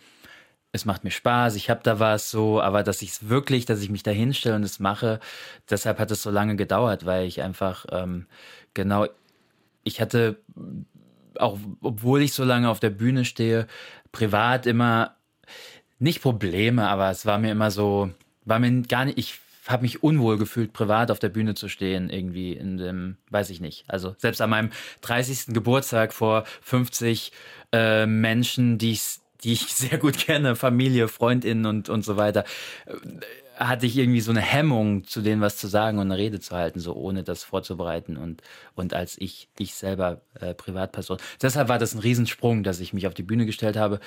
es 0.71 0.85
macht 0.85 1.03
mir 1.03 1.11
Spaß, 1.11 1.55
ich 1.55 1.69
habe 1.69 1.81
da 1.83 1.99
was 1.99 2.31
so, 2.31 2.61
aber 2.61 2.83
dass 2.83 3.01
ich 3.01 3.11
es 3.11 3.29
wirklich, 3.29 3.65
dass 3.65 3.81
ich 3.81 3.89
mich 3.89 4.03
da 4.03 4.11
hinstelle 4.11 4.55
und 4.55 4.63
es 4.63 4.79
mache, 4.79 5.19
deshalb 5.69 5.99
hat 5.99 6.11
es 6.11 6.23
so 6.23 6.31
lange 6.31 6.55
gedauert, 6.55 7.05
weil 7.05 7.25
ich 7.27 7.41
einfach 7.41 7.85
ähm, 7.91 8.27
genau 8.73 9.07
ich 9.83 10.01
hatte, 10.01 10.41
auch 11.37 11.57
obwohl 11.81 12.21
ich 12.21 12.33
so 12.33 12.43
lange 12.43 12.69
auf 12.69 12.79
der 12.79 12.89
Bühne 12.89 13.25
stehe, 13.25 13.67
privat 14.11 14.65
immer 14.65 15.15
nicht 15.99 16.21
Probleme, 16.21 16.87
aber 16.87 17.09
es 17.09 17.25
war 17.25 17.37
mir 17.39 17.51
immer 17.51 17.71
so, 17.71 18.11
war 18.45 18.59
mir 18.59 18.81
gar 18.83 19.05
nicht, 19.05 19.17
ich 19.17 19.39
habe 19.67 19.83
mich 19.83 20.03
unwohl 20.03 20.37
gefühlt, 20.37 20.73
privat 20.73 21.09
auf 21.09 21.19
der 21.19 21.29
Bühne 21.29 21.55
zu 21.55 21.69
stehen, 21.69 22.09
irgendwie 22.09 22.53
in 22.53 22.77
dem, 22.77 23.17
weiß 23.29 23.49
ich 23.49 23.61
nicht. 23.61 23.85
Also 23.87 24.15
selbst 24.17 24.41
an 24.41 24.49
meinem 24.49 24.71
30. 25.01 25.53
Geburtstag 25.53 26.13
vor 26.13 26.43
50 26.61 27.31
äh, 27.71 28.05
Menschen, 28.05 28.77
die 28.77 28.91
ich, 28.91 29.19
die 29.43 29.53
ich 29.53 29.61
sehr 29.73 29.97
gut 29.97 30.17
kenne, 30.17 30.55
Familie, 30.55 31.07
Freundinnen 31.07 31.65
und, 31.65 31.89
und 31.89 32.03
so 32.03 32.17
weiter, 32.17 32.43
hatte 33.67 33.85
ich 33.85 33.97
irgendwie 33.97 34.21
so 34.21 34.31
eine 34.31 34.41
Hemmung, 34.41 35.05
zu 35.05 35.21
denen 35.21 35.41
was 35.41 35.57
zu 35.57 35.67
sagen 35.67 35.97
und 35.99 36.11
eine 36.11 36.17
Rede 36.17 36.39
zu 36.39 36.55
halten, 36.55 36.79
so 36.79 36.93
ohne 36.93 37.23
das 37.23 37.43
vorzubereiten 37.43 38.17
und, 38.17 38.41
und 38.75 38.93
als 38.93 39.17
ich, 39.19 39.49
ich 39.57 39.75
selber 39.75 40.21
äh, 40.39 40.53
Privatperson. 40.53 41.17
Deshalb 41.41 41.69
war 41.69 41.79
das 41.79 41.93
ein 41.93 41.99
Riesensprung, 41.99 42.63
dass 42.63 42.79
ich 42.79 42.93
mich 42.93 43.07
auf 43.07 43.13
die 43.13 43.23
Bühne 43.23 43.45
gestellt 43.45 43.77
habe, 43.77 43.99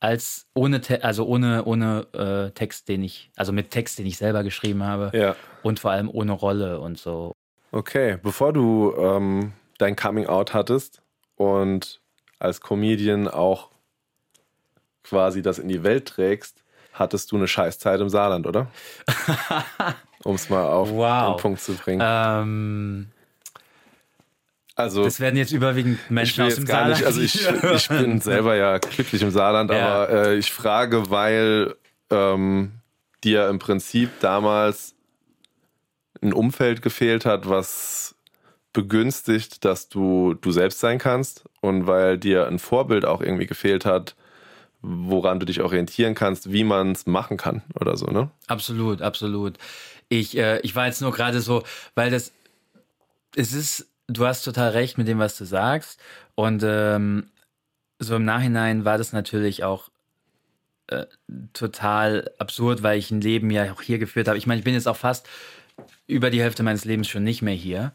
als 0.00 0.46
ohne, 0.54 0.80
also 1.02 1.26
ohne, 1.26 1.64
ohne 1.64 2.06
äh, 2.12 2.50
Text, 2.52 2.88
den 2.88 3.02
ich, 3.02 3.30
also 3.36 3.52
mit 3.52 3.70
Text, 3.70 3.98
den 3.98 4.06
ich 4.06 4.18
selber 4.18 4.42
geschrieben 4.42 4.82
habe 4.82 5.16
ja. 5.16 5.36
und 5.62 5.80
vor 5.80 5.92
allem 5.92 6.10
ohne 6.10 6.32
Rolle 6.32 6.80
und 6.80 6.98
so. 6.98 7.32
Okay, 7.72 8.18
bevor 8.22 8.52
du 8.52 8.94
ähm, 8.96 9.52
dein 9.78 9.96
Coming 9.96 10.26
Out 10.26 10.52
hattest 10.52 11.02
und 11.36 12.00
als 12.38 12.60
Comedian 12.60 13.28
auch 13.28 13.70
quasi 15.02 15.42
das 15.42 15.58
in 15.58 15.68
die 15.68 15.82
Welt 15.82 16.06
trägst, 16.06 16.63
hattest 16.94 17.30
du 17.32 17.36
eine 17.36 17.48
Scheißzeit 17.48 18.00
im 18.00 18.08
Saarland, 18.08 18.46
oder? 18.46 18.68
um 20.24 20.36
es 20.36 20.48
mal 20.48 20.66
auf 20.66 20.90
wow. 20.90 21.36
den 21.36 21.42
Punkt 21.42 21.60
zu 21.60 21.74
bringen. 21.74 22.00
Ähm, 22.02 23.08
also, 24.76 25.04
das 25.04 25.20
werden 25.20 25.36
jetzt 25.36 25.52
überwiegend 25.52 26.10
Menschen 26.10 26.44
aus 26.44 26.56
dem 26.56 26.66
Saarland. 26.66 26.96
Nicht, 26.96 27.06
also 27.06 27.20
ich, 27.20 27.46
ich, 27.74 27.88
bin 27.88 28.20
selber 28.20 28.56
ja 28.56 28.78
glücklich 28.78 29.22
im 29.22 29.30
Saarland, 29.30 29.70
ja. 29.70 30.04
aber 30.04 30.08
äh, 30.10 30.36
ich 30.36 30.52
frage, 30.52 31.10
weil 31.10 31.74
ähm, 32.10 32.72
dir 33.22 33.48
im 33.48 33.58
Prinzip 33.58 34.10
damals 34.20 34.94
ein 36.22 36.32
Umfeld 36.32 36.82
gefehlt 36.82 37.26
hat, 37.26 37.48
was 37.48 38.16
begünstigt, 38.72 39.64
dass 39.64 39.88
du 39.88 40.34
du 40.34 40.50
selbst 40.50 40.80
sein 40.80 40.98
kannst 40.98 41.44
und 41.60 41.86
weil 41.86 42.18
dir 42.18 42.46
ein 42.46 42.58
Vorbild 42.58 43.04
auch 43.04 43.20
irgendwie 43.20 43.46
gefehlt 43.46 43.84
hat, 43.84 44.16
woran 44.84 45.40
du 45.40 45.46
dich 45.46 45.62
orientieren 45.62 46.14
kannst, 46.14 46.52
wie 46.52 46.62
man 46.62 46.92
es 46.92 47.06
machen 47.06 47.36
kann 47.36 47.62
oder 47.80 47.96
so, 47.96 48.06
ne? 48.06 48.30
Absolut, 48.48 49.00
absolut. 49.00 49.56
Ich, 50.08 50.36
äh, 50.36 50.60
ich 50.60 50.76
war 50.76 50.86
jetzt 50.86 51.00
nur 51.00 51.10
gerade 51.10 51.40
so, 51.40 51.62
weil 51.94 52.10
das, 52.10 52.32
es 53.34 53.54
ist, 53.54 53.88
du 54.08 54.26
hast 54.26 54.42
total 54.42 54.70
recht 54.70 54.98
mit 54.98 55.08
dem, 55.08 55.18
was 55.18 55.38
du 55.38 55.46
sagst. 55.46 55.98
Und 56.34 56.62
ähm, 56.64 57.28
so 57.98 58.16
im 58.16 58.24
Nachhinein 58.24 58.84
war 58.84 58.98
das 58.98 59.12
natürlich 59.14 59.64
auch 59.64 59.88
äh, 60.88 61.06
total 61.54 62.30
absurd, 62.38 62.82
weil 62.82 62.98
ich 62.98 63.10
ein 63.10 63.22
Leben 63.22 63.50
ja 63.50 63.72
auch 63.72 63.80
hier 63.80 63.98
geführt 63.98 64.28
habe. 64.28 64.36
Ich 64.36 64.46
meine, 64.46 64.58
ich 64.58 64.64
bin 64.64 64.74
jetzt 64.74 64.88
auch 64.88 64.96
fast 64.96 65.26
über 66.06 66.28
die 66.28 66.42
Hälfte 66.42 66.62
meines 66.62 66.84
Lebens 66.84 67.08
schon 67.08 67.24
nicht 67.24 67.40
mehr 67.40 67.54
hier. 67.54 67.92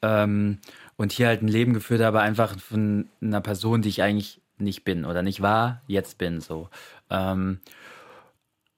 Ähm, 0.00 0.58
und 0.96 1.12
hier 1.12 1.26
halt 1.26 1.42
ein 1.42 1.48
Leben 1.48 1.74
geführt 1.74 2.00
habe, 2.00 2.20
einfach 2.20 2.58
von 2.58 3.08
einer 3.20 3.40
Person, 3.42 3.82
die 3.82 3.90
ich 3.90 4.02
eigentlich 4.02 4.39
nicht 4.60 4.84
bin 4.84 5.04
oder 5.04 5.22
nicht 5.22 5.40
war, 5.42 5.82
jetzt 5.86 6.18
bin 6.18 6.40
so. 6.40 6.68
Ähm, 7.10 7.60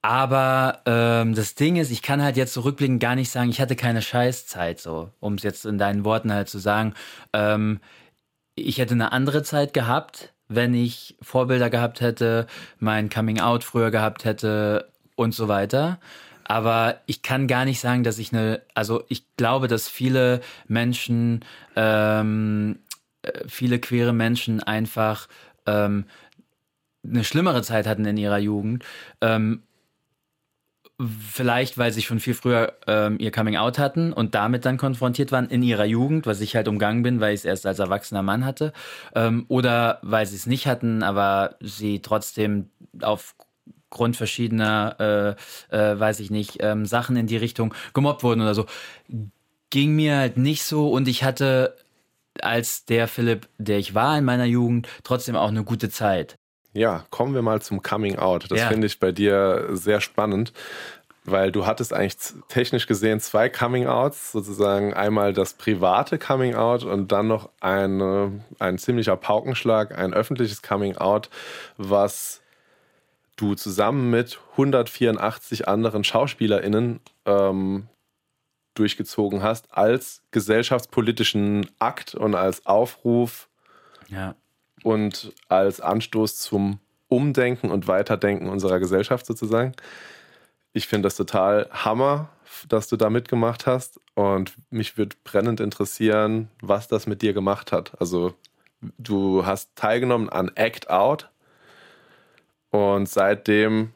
aber 0.03 0.81
ähm, 0.85 1.35
das 1.35 1.55
Ding 1.55 1.77
ist, 1.77 1.93
ich 1.93 2.03
kann 2.03 2.23
halt 2.23 2.37
jetzt 2.37 2.55
zurückblickend 2.55 3.01
so 3.01 3.07
gar 3.07 3.15
nicht 3.15 3.31
sagen, 3.31 3.51
ich 3.51 3.61
hatte 3.61 3.77
keine 3.77 4.03
Scheißzeit, 4.03 4.81
so, 4.81 5.11
um 5.21 5.35
es 5.35 5.45
jetzt 5.45 5.65
in 5.65 5.79
deinen 5.79 6.05
Worten 6.05 6.33
halt 6.33 6.49
zu 6.49 6.59
sagen. 6.59 6.95
Ähm, 7.33 7.81
ich 8.57 8.79
hätte 8.79 8.95
eine 8.95 9.13
andere 9.13 9.45
Zeit 9.45 9.73
gehabt, 9.73 10.33
wenn 10.49 10.75
ich 10.75 11.17
Vorbilder 11.23 11.71
gehabt 11.71 12.01
hätte, 12.01 12.47
mein 12.81 13.11
Coming 13.11 13.41
Out 13.41 13.63
früher 13.63 13.91
gehabt 13.93 14.25
hätte 14.25 14.91
und 15.15 15.35
so 15.35 15.47
weiter. 15.47 16.01
Aber 16.45 17.01
ich 17.07 17.23
kann 17.23 17.47
gar 17.47 17.65
nicht 17.65 17.81
sagen, 17.81 18.03
dass 18.03 18.19
ich 18.19 18.33
eine, 18.33 18.61
also 18.75 19.05
ich 19.09 19.25
glaube, 19.37 19.69
dass 19.69 19.89
viele 19.89 20.41
Menschen, 20.67 21.45
ähm, 21.77 22.81
äh, 23.23 23.47
viele 23.47 23.79
queere 23.79 24.13
Menschen 24.13 24.61
einfach 24.61 25.29
ähm, 25.67 26.07
eine 27.05 27.25
schlimmere 27.25 27.63
Zeit 27.63 27.87
hatten 27.87 28.05
in 28.05 28.17
ihrer 28.17 28.39
Jugend. 28.39 28.85
Ähm, 29.21 29.63
vielleicht, 31.01 31.79
weil 31.79 31.93
sie 31.93 32.03
schon 32.03 32.21
viel 32.21 32.35
früher 32.35 32.75
ähm, 32.87 33.17
ihr 33.19 33.31
Coming 33.31 33.57
Out 33.57 33.79
hatten 33.79 34.13
und 34.13 34.35
damit 34.35 34.65
dann 34.65 34.77
konfrontiert 34.77 35.33
waren 35.33 35.49
in 35.49 35.63
ihrer 35.63 35.85
Jugend, 35.85 36.27
was 36.27 36.41
ich 36.41 36.55
halt 36.55 36.69
umgangen 36.69 37.03
bin, 37.03 37.21
weil 37.21 37.35
ich 37.35 37.41
es 37.41 37.45
erst 37.45 37.67
als 37.67 37.79
erwachsener 37.79 38.23
Mann 38.23 38.45
hatte. 38.45 38.73
Ähm, 39.15 39.45
oder 39.49 39.99
weil 40.03 40.27
sie 40.27 40.37
es 40.37 40.47
nicht 40.47 40.67
hatten, 40.67 41.03
aber 41.03 41.57
sie 41.61 42.01
trotzdem 42.03 42.71
aufgrund 43.01 44.17
verschiedener, 44.17 45.37
äh, 45.71 45.77
äh, 45.77 45.99
weiß 45.99 46.21
ich 46.21 46.31
nicht, 46.31 46.59
ähm, 46.61 46.87
Sachen 46.87 47.17
in 47.17 47.27
die 47.27 47.37
Richtung 47.37 47.75
gemobbt 47.95 48.23
wurden 48.23 48.41
oder 48.41 48.55
so. 48.55 48.67
Ging 49.71 49.97
mir 49.97 50.17
halt 50.17 50.37
nicht 50.37 50.65
so 50.65 50.91
und 50.91 51.09
ich 51.09 51.25
hatte 51.25 51.77
als 52.41 52.85
der 52.85 53.09
Philipp, 53.09 53.49
der 53.59 53.79
ich 53.79 53.95
war 53.95 54.17
in 54.19 54.25
meiner 54.25 54.45
Jugend, 54.45 54.89
trotzdem 55.05 55.37
auch 55.37 55.49
eine 55.49 55.65
gute 55.65 55.91
Zeit. 55.91 56.37
Ja, 56.73 57.05
kommen 57.11 57.35
wir 57.35 57.43
mal 57.43 57.61
zum 57.61 57.83
Coming 57.83 58.19
Out. 58.19 58.51
Das 58.51 58.61
ja. 58.61 58.69
finde 58.69 58.87
ich 58.87 58.99
bei 58.99 59.13
dir 59.13 59.69
sehr 59.73 60.01
spannend, 60.01 60.53
weil 61.25 61.53
du 61.53 61.67
hattest 61.67 61.93
eigentlich 61.93 62.17
technisch 62.49 62.87
gesehen 62.87 63.21
zwei 63.21 63.49
Coming 63.49 63.87
Outs, 63.87 64.33
sozusagen 64.33 64.95
einmal 64.95 65.35
das 65.35 65.55
private 65.55 66.19
Coming 66.19 66.55
Out 66.55 66.85
und 66.85 67.13
dann 67.13 67.29
noch 67.29 67.51
eine, 67.61 68.45
ein 68.59 68.79
ziemlicher 68.79 69.17
Paukenschlag, 69.17 69.97
ein 69.97 70.15
öffentliches 70.15 70.63
Coming 70.63 70.97
Out, 70.97 71.29
was 71.77 72.41
du 73.37 73.55
zusammen 73.55 74.11
mit 74.11 74.39
184 74.53 75.69
anderen 75.69 76.05
SchauspielerInnen 76.05 77.01
ähm, 77.27 77.89
durchgezogen 78.75 79.43
hast 79.43 79.73
als 79.77 80.23
gesellschaftspolitischen 80.31 81.67
Akt 81.79 82.15
und 82.15 82.35
als 82.35 82.67
Aufruf 82.67 83.49
ja. 84.09 84.35
und 84.83 85.33
als 85.49 85.81
Anstoß 85.81 86.39
zum 86.39 86.79
Umdenken 87.09 87.71
und 87.71 87.89
Weiterdenken 87.89 88.49
unserer 88.49 88.79
Gesellschaft 88.79 89.27
sozusagen. 89.27 89.73
Ich 90.73 90.87
finde 90.87 91.07
das 91.07 91.17
total 91.17 91.69
Hammer, 91.71 92.31
dass 92.69 92.89
du 92.89 92.97
da 92.97 93.11
mitgemacht 93.11 93.67
hast 93.67 94.01
und 94.15 94.55
mich 94.71 94.97
würde 94.97 95.17
brennend 95.25 95.61
interessieren, 95.61 96.49
was 96.61 96.89
das 96.89 97.07
mit 97.07 97.21
dir 97.21 97.35
gemacht 97.35 97.73
hat. 97.73 98.01
Also 98.01 98.35
du 98.99 99.45
hast 99.45 99.77
teilgenommen 99.77 100.29
an 100.31 100.51
Act 100.55 100.89
Out 100.89 101.29
und 102.71 103.09
seitdem 103.09 103.93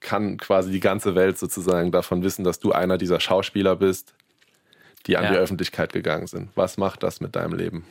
kann 0.00 0.36
quasi 0.36 0.70
die 0.70 0.80
ganze 0.80 1.14
Welt 1.14 1.38
sozusagen 1.38 1.92
davon 1.92 2.22
wissen, 2.22 2.44
dass 2.44 2.60
du 2.60 2.72
einer 2.72 2.98
dieser 2.98 3.20
Schauspieler 3.20 3.76
bist, 3.76 4.14
die 5.06 5.16
an 5.16 5.24
ja. 5.24 5.32
die 5.32 5.38
Öffentlichkeit 5.38 5.92
gegangen 5.92 6.26
sind. 6.26 6.50
Was 6.54 6.76
macht 6.76 7.02
das 7.02 7.20
mit 7.20 7.36
deinem 7.36 7.54
Leben? 7.54 7.84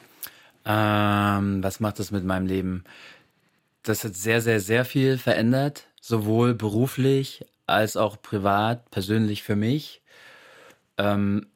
Ähm, 0.66 1.64
was 1.64 1.80
macht 1.80 2.00
das 2.00 2.12
mit 2.12 2.24
meinem 2.24 2.46
Leben? 2.46 2.84
Das 3.84 4.04
hat 4.04 4.16
sehr, 4.16 4.42
sehr, 4.42 4.60
sehr 4.60 4.86
viel 4.86 5.18
verändert, 5.18 5.88
sowohl 6.02 6.54
beruflich 6.54 7.46
als 7.66 7.98
auch 7.98 8.22
privat, 8.22 8.92
persönlich 8.92 9.44
für 9.44 9.56
mich. 9.56 10.02
Ähm, 10.98 11.48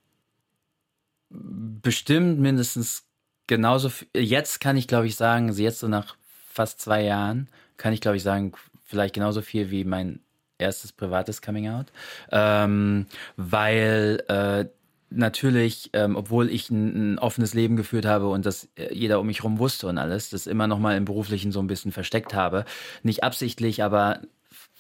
bestimmt 1.30 2.40
mindestens 2.40 3.04
genauso. 3.48 3.92
Jetzt 4.16 4.60
kann 4.60 4.78
ich, 4.78 4.88
glaube 4.88 5.08
ich, 5.08 5.16
sagen, 5.16 5.50
also 5.50 5.62
jetzt 5.62 5.80
so 5.80 5.88
nach 5.88 6.16
fast 6.50 6.80
zwei 6.82 7.04
Jahren, 7.04 7.50
kann 7.78 7.94
ich, 7.94 8.02
glaube 8.02 8.18
ich, 8.18 8.24
sagen, 8.24 8.54
vielleicht 8.84 9.16
genauso 9.16 9.42
viel 9.42 9.72
wie 9.72 9.84
mein 9.84 10.20
erstes 10.58 10.92
privates 10.92 11.42
Coming 11.42 11.70
Out, 11.70 11.88
ähm, 12.32 13.08
weil 13.36 14.24
äh, 14.28 14.66
natürlich, 15.10 15.90
ähm, 15.94 16.16
obwohl 16.16 16.50
ich 16.50 16.70
ein, 16.70 17.14
ein, 17.14 17.20
offenes 17.20 17.54
Leben 17.54 17.76
geführt 17.76 18.06
habe 18.06 18.30
und 18.30 18.46
das 18.46 18.70
äh, 18.76 18.94
jeder 18.94 19.20
um 19.20 19.28
mich 19.28 19.40
herum 19.40 19.60
wusste 19.60 19.88
und 19.88 19.98
alles, 19.98 20.30
das 20.30 20.48
immer 20.48 20.68
noch 20.68 20.80
mal 20.80 20.98
im 20.98 21.06
Beruflichen 21.06 21.52
so 21.52 21.60
ein 21.60 21.68
bisschen 21.68 21.92
versteckt 21.92 22.34
habe, 22.34 22.66
nicht 23.04 23.24
absichtlich, 23.24 23.84
aber 23.84 24.22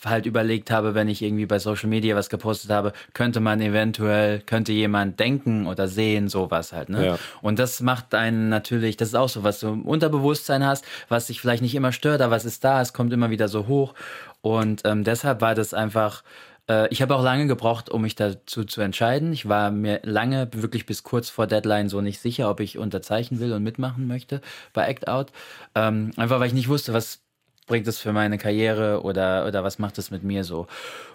halt 0.05 0.25
überlegt 0.25 0.71
habe, 0.71 0.95
wenn 0.95 1.07
ich 1.07 1.21
irgendwie 1.21 1.45
bei 1.45 1.59
Social 1.59 1.89
Media 1.89 2.15
was 2.15 2.29
gepostet 2.29 2.71
habe, 2.71 2.93
könnte 3.13 3.39
man 3.39 3.61
eventuell, 3.61 4.39
könnte 4.39 4.71
jemand 4.71 5.19
denken 5.19 5.67
oder 5.67 5.87
sehen, 5.87 6.29
sowas 6.29 6.73
halt. 6.73 6.89
Ne? 6.89 7.05
Ja. 7.05 7.19
Und 7.41 7.59
das 7.59 7.81
macht 7.81 8.13
einen 8.13 8.49
natürlich, 8.49 8.97
das 8.97 9.09
ist 9.09 9.15
auch 9.15 9.29
so, 9.29 9.43
was 9.43 9.59
du 9.59 9.67
im 9.69 9.83
Unterbewusstsein 9.83 10.65
hast, 10.65 10.85
was 11.09 11.27
dich 11.27 11.41
vielleicht 11.41 11.61
nicht 11.61 11.75
immer 11.75 11.91
stört, 11.91 12.21
aber 12.21 12.35
was 12.35 12.45
ist 12.45 12.63
da, 12.63 12.81
es 12.81 12.93
kommt 12.93 13.13
immer 13.13 13.29
wieder 13.29 13.47
so 13.47 13.67
hoch. 13.67 13.93
Und 14.41 14.81
ähm, 14.85 15.03
deshalb 15.03 15.41
war 15.41 15.55
das 15.55 15.73
einfach, 15.73 16.23
äh, 16.69 16.87
ich 16.89 17.01
habe 17.01 17.15
auch 17.15 17.23
lange 17.23 17.47
gebraucht, 17.47 17.89
um 17.89 18.01
mich 18.01 18.15
dazu 18.15 18.63
zu 18.63 18.81
entscheiden. 18.81 19.33
Ich 19.33 19.47
war 19.47 19.71
mir 19.71 19.99
lange, 20.03 20.49
wirklich 20.53 20.85
bis 20.85 21.03
kurz 21.03 21.29
vor 21.29 21.47
Deadline 21.47 21.89
so 21.89 22.01
nicht 22.01 22.19
sicher, 22.19 22.49
ob 22.49 22.59
ich 22.59 22.77
unterzeichnen 22.77 23.39
will 23.39 23.53
und 23.53 23.63
mitmachen 23.63 24.07
möchte 24.07 24.41
bei 24.73 24.85
Act 24.87 25.07
Out. 25.07 25.31
Ähm, 25.75 26.11
einfach 26.17 26.39
weil 26.39 26.47
ich 26.47 26.53
nicht 26.53 26.69
wusste, 26.69 26.93
was 26.93 27.22
bringt 27.67 27.87
es 27.87 27.99
für 27.99 28.13
meine 28.13 28.37
Karriere 28.37 29.03
oder, 29.03 29.45
oder 29.45 29.63
was 29.63 29.79
macht 29.79 29.97
es 29.97 30.11
mit 30.11 30.23
mir 30.23 30.43
so? 30.43 30.67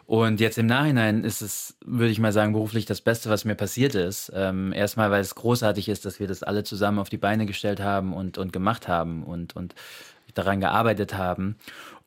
Und 0.07 0.41
jetzt 0.41 0.59
im 0.59 0.67
Nachhinein 0.67 1.25
ist 1.25 1.43
es, 1.43 1.77
würde 1.85 2.11
ich 2.11 2.19
mal 2.19 2.33
sagen, 2.33 2.53
beruflich 2.53 2.87
das 2.87 3.01
Beste, 3.01 3.29
was 3.29 3.45
mir 3.45 3.55
passiert 3.55 3.95
ist. 3.95 4.33
Ähm, 4.35 4.73
erstmal, 4.73 5.11
weil 5.11 5.21
es 5.21 5.35
großartig 5.35 5.89
ist, 5.89 6.05
dass 6.07 6.21
wir 6.21 6.27
das 6.27 6.43
alle 6.43 6.65
zusammen 6.65 6.99
auf 6.99 7.11
die 7.11 7.19
Beine 7.19 7.47
gestellt 7.47 7.81
haben 7.81 8.13
und, 8.13 8.39
und 8.39 8.53
gemacht 8.53 8.89
haben 8.89 9.23
und, 9.23 9.55
und 9.55 9.75
daran 10.35 10.61
gearbeitet 10.61 11.15
haben. 11.15 11.57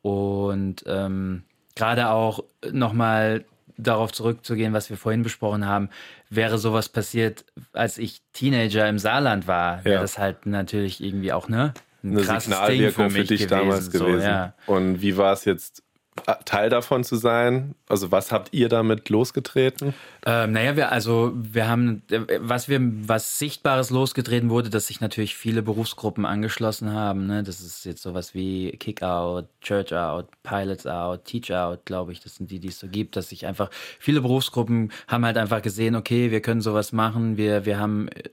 Und 0.02 0.84
ähm, 0.86 1.44
gerade 1.76 2.10
auch 2.10 2.42
nochmal 2.70 3.44
darauf 3.76 4.12
zurückzugehen, 4.12 4.72
was 4.72 4.90
wir 4.90 4.96
vorhin 4.96 5.22
besprochen 5.22 5.66
haben, 5.66 5.88
wäre 6.28 6.58
sowas 6.58 6.88
passiert, 6.88 7.44
als 7.72 7.98
ich 7.98 8.22
Teenager 8.32 8.88
im 8.88 8.98
Saarland 8.98 9.46
war, 9.46 9.84
wäre 9.84 9.96
ja. 9.96 10.00
das 10.00 10.18
halt 10.18 10.46
natürlich 10.46 11.02
irgendwie 11.02 11.32
auch, 11.32 11.48
ne? 11.48 11.72
Ein 12.02 12.16
eine 12.16 12.40
Signalwirkung 12.40 13.10
für, 13.10 13.16
für 13.18 13.24
dich 13.24 13.42
gewesen, 13.42 13.50
damals 13.50 13.90
gewesen. 13.90 14.20
So, 14.20 14.26
ja. 14.26 14.54
Und 14.66 15.02
wie 15.02 15.16
war 15.16 15.32
es 15.32 15.44
jetzt, 15.44 15.82
äh, 16.26 16.34
Teil 16.44 16.68
davon 16.68 17.04
zu 17.04 17.16
sein? 17.16 17.74
Also 17.88 18.12
was 18.12 18.32
habt 18.32 18.52
ihr 18.52 18.68
damit 18.68 19.08
losgetreten? 19.08 19.94
Ähm, 20.26 20.52
naja, 20.52 20.76
wir, 20.76 20.92
also 20.92 21.32
wir 21.34 21.66
haben, 21.66 22.02
äh, 22.10 22.38
was 22.38 22.68
wir, 22.68 22.80
was 22.82 23.38
Sichtbares 23.38 23.88
losgetreten 23.88 24.50
wurde, 24.50 24.68
dass 24.68 24.88
sich 24.88 25.00
natürlich 25.00 25.36
viele 25.36 25.62
Berufsgruppen 25.62 26.26
angeschlossen 26.26 26.92
haben. 26.92 27.26
Ne? 27.26 27.42
Das 27.42 27.60
ist 27.60 27.86
jetzt 27.86 28.02
sowas 28.02 28.34
wie 28.34 28.72
Kick-Out, 28.72 29.48
Church-Out, 29.62 30.28
Pilots-Out, 30.42 31.24
Teach-Out, 31.24 31.86
glaube 31.86 32.12
ich. 32.12 32.20
Das 32.20 32.34
sind 32.36 32.50
die, 32.50 32.60
die 32.60 32.68
es 32.68 32.78
so 32.78 32.88
gibt, 32.88 33.16
dass 33.16 33.30
sich 33.30 33.46
einfach 33.46 33.70
viele 33.98 34.20
Berufsgruppen 34.20 34.92
haben 35.08 35.24
halt 35.24 35.38
einfach 35.38 35.62
gesehen, 35.62 35.96
okay, 35.96 36.30
wir 36.30 36.42
können 36.42 36.60
sowas 36.60 36.92
machen, 36.92 37.38
wir, 37.38 37.64
wir 37.64 37.78
haben 37.78 38.08
äh, 38.08 38.24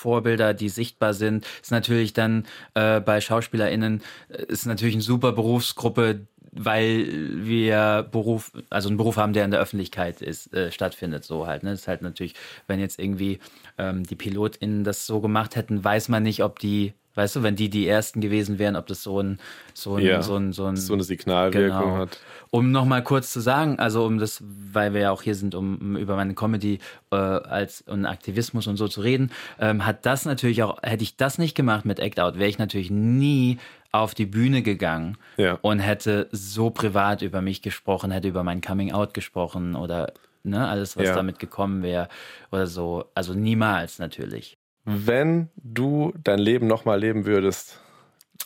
Vorbilder, 0.00 0.54
die 0.54 0.68
sichtbar 0.68 1.14
sind. 1.14 1.46
Ist 1.62 1.70
natürlich 1.70 2.12
dann 2.12 2.46
äh, 2.74 3.00
bei 3.00 3.20
SchauspielerInnen 3.20 4.02
äh, 4.28 4.44
ist 4.44 4.66
natürlich 4.66 4.94
eine 4.94 5.02
super 5.02 5.32
Berufsgruppe, 5.32 6.26
weil 6.52 7.06
wir 7.46 8.08
Beruf, 8.10 8.52
also 8.70 8.88
einen 8.88 8.96
Beruf 8.96 9.16
haben, 9.16 9.32
der 9.32 9.44
in 9.44 9.50
der 9.50 9.60
Öffentlichkeit 9.60 10.20
ist, 10.20 10.52
äh, 10.52 10.72
stattfindet, 10.72 11.24
so 11.24 11.46
halt. 11.46 11.62
Ne? 11.62 11.70
Das 11.70 11.80
ist 11.80 11.88
halt 11.88 12.02
natürlich, 12.02 12.34
wenn 12.66 12.80
jetzt 12.80 12.98
irgendwie 12.98 13.38
ähm, 13.78 14.04
die 14.04 14.16
PilotInnen 14.16 14.82
das 14.82 15.06
so 15.06 15.20
gemacht 15.20 15.54
hätten, 15.54 15.84
weiß 15.84 16.08
man 16.08 16.22
nicht, 16.22 16.42
ob 16.42 16.58
die 16.58 16.94
Weißt 17.14 17.36
du, 17.36 17.42
wenn 17.42 17.56
die 17.56 17.68
die 17.68 17.88
ersten 17.88 18.20
gewesen 18.20 18.58
wären, 18.58 18.76
ob 18.76 18.86
das 18.86 19.02
so 19.02 19.20
ein 19.20 19.38
so 19.74 19.96
ein, 19.96 20.04
ja, 20.04 20.22
so, 20.22 20.36
ein, 20.36 20.52
so, 20.52 20.66
ein, 20.66 20.76
so 20.76 20.92
eine 20.92 21.02
Signalwirkung 21.02 21.80
genau. 21.80 21.96
hat. 21.96 22.20
Um 22.50 22.70
nochmal 22.70 23.02
kurz 23.02 23.32
zu 23.32 23.40
sagen, 23.40 23.78
also 23.78 24.04
um 24.04 24.18
das, 24.18 24.42
weil 24.42 24.94
wir 24.94 25.00
ja 25.00 25.10
auch 25.10 25.22
hier 25.22 25.34
sind, 25.34 25.54
um, 25.54 25.78
um 25.78 25.96
über 25.96 26.16
meine 26.16 26.34
Comedy 26.34 26.78
äh, 27.10 27.16
als 27.16 27.82
und 27.82 28.06
Aktivismus 28.06 28.66
und 28.66 28.76
so 28.76 28.88
zu 28.88 29.00
reden, 29.00 29.30
ähm, 29.58 29.86
hat 29.86 30.06
das 30.06 30.24
natürlich 30.24 30.62
auch, 30.62 30.82
hätte 30.82 31.02
ich 31.02 31.16
das 31.16 31.38
nicht 31.38 31.54
gemacht 31.54 31.84
mit 31.84 31.98
Act 31.98 32.20
Out, 32.20 32.38
wäre 32.38 32.48
ich 32.48 32.58
natürlich 32.58 32.90
nie 32.90 33.58
auf 33.92 34.14
die 34.14 34.26
Bühne 34.26 34.62
gegangen 34.62 35.16
ja. 35.36 35.58
und 35.62 35.80
hätte 35.80 36.28
so 36.30 36.70
privat 36.70 37.22
über 37.22 37.42
mich 37.42 37.60
gesprochen, 37.62 38.10
hätte 38.12 38.28
über 38.28 38.44
mein 38.44 38.60
Coming 38.60 38.92
Out 38.92 39.14
gesprochen 39.14 39.74
oder 39.74 40.12
ne, 40.44 40.68
alles, 40.68 40.96
was 40.96 41.06
ja. 41.06 41.14
damit 41.14 41.38
gekommen 41.38 41.82
wäre 41.82 42.08
oder 42.52 42.66
so. 42.66 43.06
Also 43.14 43.34
niemals 43.34 43.98
natürlich. 43.98 44.59
Wenn 44.84 45.48
du 45.56 46.12
dein 46.22 46.38
Leben 46.38 46.66
nochmal 46.66 46.98
leben 46.98 47.26
würdest, 47.26 47.80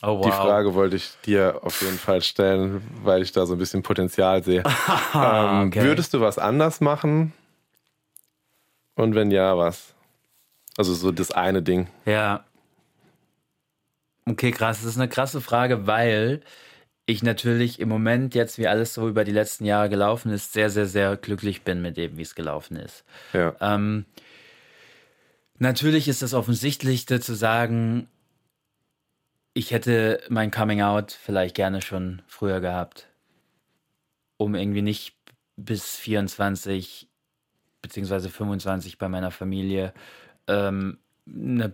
oh, 0.01 0.19
wow. 0.19 0.25
die 0.25 0.31
Frage 0.31 0.73
wollte 0.73 0.95
ich 0.97 1.13
dir 1.25 1.59
auf 1.63 1.81
jeden 1.81 1.97
Fall 1.97 2.21
stellen, 2.21 2.81
weil 3.03 3.21
ich 3.21 3.31
da 3.31 3.45
so 3.45 3.53
ein 3.53 3.59
bisschen 3.59 3.83
Potenzial 3.83 4.43
sehe. 4.43 4.63
ähm, 5.13 5.67
okay. 5.67 5.83
Würdest 5.83 6.13
du 6.13 6.21
was 6.21 6.37
anders 6.37 6.81
machen? 6.81 7.33
Und 8.95 9.15
wenn 9.15 9.31
ja, 9.31 9.57
was? 9.57 9.93
Also 10.77 10.93
so 10.93 11.11
das 11.11 11.31
eine 11.31 11.61
Ding. 11.61 11.87
Ja, 12.05 12.43
Okay, 14.27 14.51
krass. 14.51 14.81
Das 14.81 14.91
ist 14.91 14.97
eine 14.97 15.07
krasse 15.09 15.39
Frage, 15.39 15.85
weil 15.85 16.41
ich 17.05 17.21
natürlich 17.21 17.79
im 17.79 17.89
Moment 17.89 18.33
jetzt, 18.33 18.57
wie 18.57 18.67
alles 18.67 18.95
so 18.95 19.07
über 19.07 19.23
die 19.23 19.31
letzten 19.31 19.65
Jahre 19.65 19.89
gelaufen 19.89 20.31
ist, 20.31 20.53
sehr, 20.53 20.71
sehr, 20.71 20.87
sehr 20.87 21.15
glücklich 21.15 21.61
bin 21.61 21.81
mit 21.81 21.97
dem, 21.97 22.17
wie 22.17 22.23
es 22.23 22.33
gelaufen 22.33 22.77
ist. 22.77 23.03
Ja. 23.33 23.55
Ähm, 23.61 24.05
natürlich 25.57 26.07
ist 26.07 26.21
das 26.21 26.33
Offensichtlichste 26.33 27.19
zu 27.19 27.35
sagen, 27.35 28.07
ich 29.53 29.71
hätte 29.71 30.21
mein 30.29 30.51
Coming 30.51 30.81
Out 30.81 31.11
vielleicht 31.11 31.55
gerne 31.55 31.81
schon 31.81 32.21
früher 32.27 32.59
gehabt, 32.59 33.07
um 34.37 34.55
irgendwie 34.55 34.81
nicht 34.81 35.15
bis 35.55 35.95
24 35.95 37.07
beziehungsweise 37.81 38.29
25 38.29 38.97
bei 38.97 39.07
meiner 39.07 39.31
Familie 39.31 39.93
ähm, 40.47 40.97
eine 41.27 41.73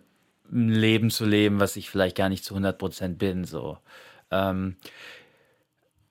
ein 0.51 0.69
Leben 0.69 1.09
zu 1.09 1.25
leben, 1.25 1.59
was 1.59 1.75
ich 1.75 1.89
vielleicht 1.89 2.17
gar 2.17 2.29
nicht 2.29 2.43
zu 2.43 2.53
100 2.53 2.77
Prozent 2.77 3.17
bin. 3.17 3.45
So. 3.45 3.77
Ähm, 4.29 4.75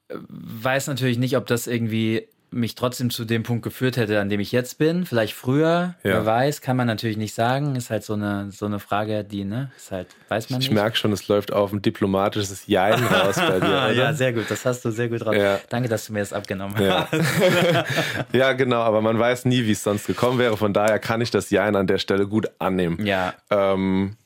weiß 0.09 0.87
natürlich 0.87 1.19
nicht, 1.19 1.37
ob 1.37 1.47
das 1.47 1.67
irgendwie 1.67 2.29
mich 2.53 2.75
trotzdem 2.75 3.11
zu 3.11 3.25
dem 3.25 3.43
Punkt 3.43 3.63
geführt 3.63 3.97
hätte, 3.97 4.21
an 4.21 4.29
dem 4.29 4.41
ich 4.41 4.53
jetzt 4.53 4.79
bin. 4.79 5.07
Vielleicht 5.07 5.35
früher, 5.35 5.95
ja. 6.03 6.15
wer 6.15 6.27
weiß, 6.27 6.61
kann 6.61 6.77
man 6.77 6.87
natürlich 6.87 7.17
nicht 7.17 7.35
sagen. 7.35 7.77
Ist 7.77 7.91
halt 7.91 8.05
so 8.05 8.15
eine, 8.15 8.51
so 8.51 8.67
eine 8.67 8.79
Frage, 8.79 9.25
die, 9.25 9.45
ne, 9.45 9.71
ist 9.77 9.93
halt, 9.93 10.09
weiß 10.29 10.51
man 10.51 10.59
nicht. 10.59 10.69
Ich 10.69 10.75
merke 10.75 10.97
schon, 10.97 11.13
es 11.13 11.29
läuft 11.29 11.53
auf 11.53 11.73
ein 11.73 11.83
diplomatisches 11.83 12.67
Jein 12.67 13.05
raus 13.05 13.37
bei 13.37 13.61
dir. 13.61 13.67
Oder? 13.67 13.93
ja, 13.93 14.13
sehr 14.13 14.33
gut, 14.33 14.51
das 14.51 14.65
hast 14.65 14.85
du 14.85 14.91
sehr 14.91 15.09
gut 15.09 15.25
raus. 15.25 15.37
Ja. 15.37 15.61
Danke, 15.69 15.89
dass 15.89 16.07
du 16.07 16.13
mir 16.13 16.21
das 16.21 16.33
abgenommen 16.33 16.81
ja. 16.83 17.09
hast. 17.11 17.23
ja, 18.33 18.53
genau, 18.53 18.81
aber 18.81 19.01
man 19.01 19.19
weiß 19.19 19.45
nie, 19.45 19.65
wie 19.67 19.73
es 19.73 19.83
sonst 19.83 20.07
gekommen 20.07 20.39
wäre. 20.39 20.57
Von 20.57 20.73
daher 20.73 20.99
kann 20.99 21.21
ich 21.21 21.31
das 21.31 21.51
Jein 21.51 21.77
an 21.77 21.87
der 21.87 21.99
Stelle 21.99 22.27
gut 22.27 22.51
annehmen. 22.59 23.05
Ja. 23.07 23.35
Ähm, 23.51 24.17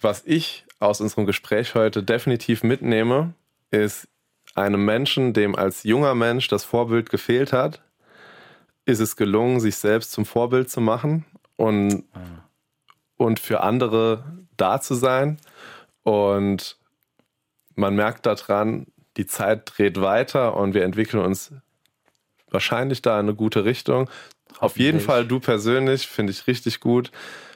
was 0.00 0.22
ich 0.26 0.64
aus 0.78 1.00
unserem 1.00 1.26
Gespräch 1.26 1.74
heute 1.74 2.02
definitiv 2.02 2.62
mitnehme, 2.62 3.34
ist 3.70 4.08
einem 4.54 4.84
Menschen, 4.84 5.32
dem 5.32 5.54
als 5.54 5.82
junger 5.82 6.14
Mensch 6.14 6.48
das 6.48 6.64
Vorbild 6.64 7.10
gefehlt 7.10 7.52
hat, 7.52 7.82
ist 8.84 9.00
es 9.00 9.16
gelungen, 9.16 9.60
sich 9.60 9.76
selbst 9.76 10.12
zum 10.12 10.26
Vorbild 10.26 10.70
zu 10.70 10.80
machen 10.80 11.24
und, 11.56 12.04
und 13.16 13.40
für 13.40 13.62
andere 13.62 14.24
da 14.56 14.80
zu 14.80 14.94
sein. 14.94 15.38
Und 16.02 16.76
man 17.74 17.94
merkt 17.94 18.26
daran, 18.26 18.86
die 19.16 19.26
Zeit 19.26 19.72
dreht 19.76 20.00
weiter 20.00 20.56
und 20.56 20.74
wir 20.74 20.84
entwickeln 20.84 21.22
uns 21.22 21.52
wahrscheinlich 22.50 23.02
da 23.02 23.18
in 23.18 23.26
eine 23.26 23.34
gute 23.34 23.64
Richtung. 23.64 24.10
Auf 24.58 24.78
jeden 24.78 25.00
Fall 25.00 25.26
du 25.26 25.40
persönlich 25.40 26.06
finde 26.06 26.32
ich 26.32 26.46
richtig 26.46 26.80
gut. 26.80 27.10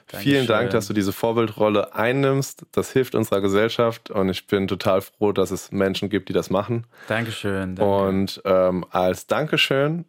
Dankeschön. 0.09 0.33
Vielen 0.33 0.47
Dank, 0.47 0.71
dass 0.71 0.87
du 0.87 0.93
diese 0.93 1.13
Vorbildrolle 1.13 1.95
einnimmst. 1.95 2.65
Das 2.71 2.93
hilft 2.93 3.17
unserer 3.17 3.41
Gesellschaft 3.41 4.11
und 4.11 4.29
ich 4.29 4.47
bin 4.47 4.69
total 4.69 5.01
froh, 5.01 5.33
dass 5.33 5.51
es 5.51 5.73
Menschen 5.73 6.09
gibt, 6.09 6.29
die 6.29 6.33
das 6.33 6.49
machen. 6.49 6.87
Dankeschön. 7.09 7.75
Danke. 7.75 7.85
Und 7.85 8.41
ähm, 8.45 8.85
als 8.91 9.27
Dankeschön 9.27 10.05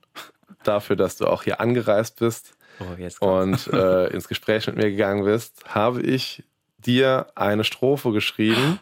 dafür, 0.64 0.96
dass 0.96 1.18
du 1.18 1.26
auch 1.26 1.44
hier 1.44 1.60
angereist 1.60 2.20
bist 2.20 2.54
oh, 2.80 3.26
und 3.26 3.68
äh, 3.74 4.08
ins 4.14 4.28
Gespräch 4.28 4.68
mit 4.68 4.76
mir 4.76 4.92
gegangen 4.92 5.26
bist, 5.26 5.64
habe 5.68 6.02
ich 6.02 6.44
dir 6.78 7.28
eine 7.34 7.64
Strophe 7.64 8.12
geschrieben. 8.12 8.80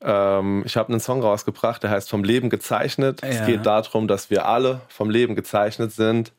Ähm, 0.00 0.64
ich 0.66 0.76
habe 0.76 0.88
einen 0.90 1.00
Song 1.00 1.22
rausgebracht, 1.22 1.84
der 1.84 1.90
heißt 1.90 2.10
Vom 2.10 2.24
Leben 2.24 2.50
gezeichnet. 2.50 3.22
Ja. 3.22 3.28
Es 3.28 3.46
geht 3.46 3.66
darum, 3.66 4.08
dass 4.08 4.30
wir 4.30 4.46
alle 4.46 4.80
vom 4.88 5.10
Leben 5.10 5.36
gezeichnet 5.36 5.92
sind 5.92 6.32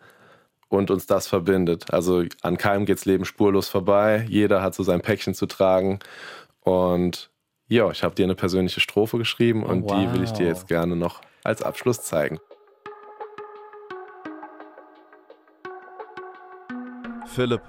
und 0.69 0.91
uns 0.91 1.05
das 1.07 1.27
verbindet. 1.27 1.91
Also 1.91 2.23
an 2.41 2.57
keinem 2.57 2.85
geht's 2.85 3.05
Leben 3.05 3.25
spurlos 3.25 3.67
vorbei. 3.67 4.25
Jeder 4.29 4.61
hat 4.61 4.75
so 4.75 4.83
sein 4.83 5.01
Päckchen 5.01 5.33
zu 5.33 5.47
tragen. 5.47 5.99
Und 6.61 7.29
ja, 7.67 7.89
ich 7.91 8.03
habe 8.03 8.15
dir 8.15 8.23
eine 8.23 8.35
persönliche 8.35 8.79
Strophe 8.79 9.17
geschrieben 9.17 9.63
und 9.63 9.83
wow. 9.83 9.99
die 9.99 10.13
will 10.13 10.23
ich 10.23 10.31
dir 10.31 10.47
jetzt 10.47 10.67
gerne 10.67 10.95
noch 10.95 11.21
als 11.43 11.61
Abschluss 11.61 12.01
zeigen. 12.03 12.39
Philipp, 17.25 17.61